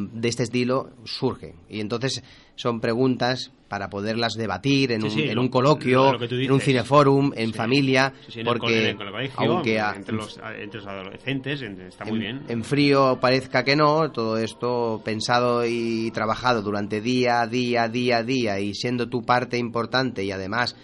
[0.05, 1.55] mm, de este estilo surge.
[1.71, 2.23] Y entonces
[2.59, 6.27] son preguntas para poderlas debatir en, Sí, un, sí, en lo- un coloquio, lo- lo
[6.27, 10.41] en un cineforum, en familia, en el porque en el colegio, aunque a- entre, los,
[10.59, 12.43] entre los adolescentes, en- está muy en, bien.
[12.49, 18.59] en frío parezca que no, todo esto pensado y trabajado durante día, día, día, día
[18.59, 20.75] y siendo tu parte importante y además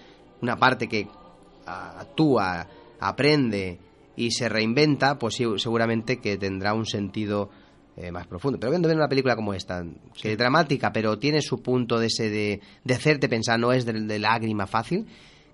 [0.43, 1.09] una parte que
[1.67, 2.67] actúa,
[3.01, 3.79] aprende
[4.17, 7.51] y se reinventa, pues seguramente que tendrá un sentido
[7.97, 8.59] eh, más profundo.
[8.59, 9.85] Pero viendo ver una película como esta,
[10.21, 13.85] que es dramática, pero tiene su punto de ese de, de hacerte pensar, no es
[13.85, 15.07] de, de lágrima fácil,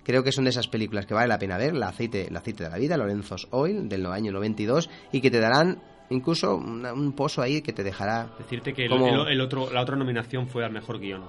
[0.05, 2.64] creo que son de esas películas que vale la pena ver, el aceite, el aceite
[2.64, 7.12] de la vida, Lorenzo's Oil, del año 92, y que te darán incluso una- un
[7.12, 8.30] pozo ahí que te dejará...
[8.38, 11.22] Decirte que el, como- el- el otro, la otra nominación fue al mejor guion.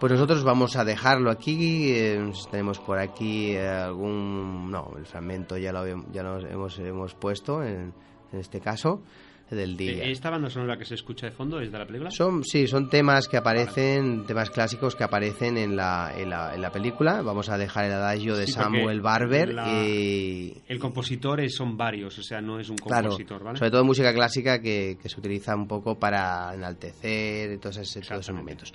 [0.00, 1.92] Pues nosotros vamos a dejarlo aquí.
[1.92, 4.68] eh, tenemos por aquí eh, algún.
[4.70, 7.94] No, el fragmento ya lo, ya lo hemos, hemos puesto en,
[8.32, 9.02] en este caso,
[9.50, 10.04] del día.
[10.04, 12.10] Eh, ¿Esta banda sonora que se escucha de fondo es de la película?
[12.10, 16.62] Son, sí, son temas que aparecen, temas clásicos que aparecen en la, en la, en
[16.62, 17.22] la película.
[17.22, 21.76] Vamos a dejar el adagio de Sí, Samuel Barber la- y, El compositor es- son
[21.76, 23.58] varios, o sea, no es un Claro, compositor, ¿vale?
[23.58, 28.20] sobre todo música clásica que, que se utiliza un poco para enaltecer todos, ese- todos
[28.20, 28.72] esos momentos.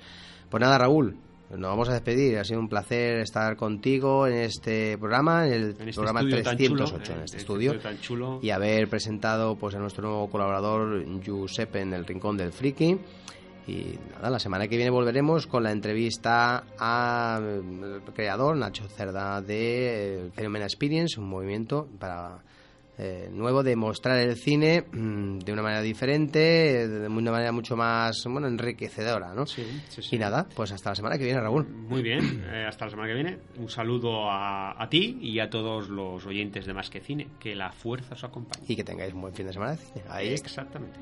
[0.48, 1.16] Pues nada, Raúl,
[1.50, 2.38] nos vamos a despedir.
[2.38, 6.42] Ha sido un placer estar contigo en este programa, en el En este programa estudio
[6.42, 8.38] tan 308 chulo, en eh, este este estudio, estudio tan chulo.
[8.42, 12.98] y haber presentado pues a nuestro nuevo colaborador Giuseppe en el Rincón del Friki.
[13.66, 20.26] Y nada, la semana que viene volveremos con la entrevista al creador Nacho Cerda de
[20.26, 22.42] eh, Phenomena Experience, un movimiento para
[23.02, 27.74] eh, nuevo de mostrar el cine mm, de una manera diferente, de una manera mucho
[27.74, 29.46] más bueno enriquecedora, ¿no?
[29.46, 30.02] sí, sí.
[30.16, 31.66] Y nada, pues hasta la semana que viene, Raúl.
[31.66, 33.38] Muy bien, eh, hasta la semana que viene.
[33.56, 37.28] Un saludo a, a ti y a todos los oyentes de Más que Cine.
[37.38, 38.66] Que la fuerza os acompañe.
[38.68, 40.04] Y que tengáis un buen fin de semana de cine.
[40.08, 40.48] Ahí está.
[40.48, 40.98] Exactamente.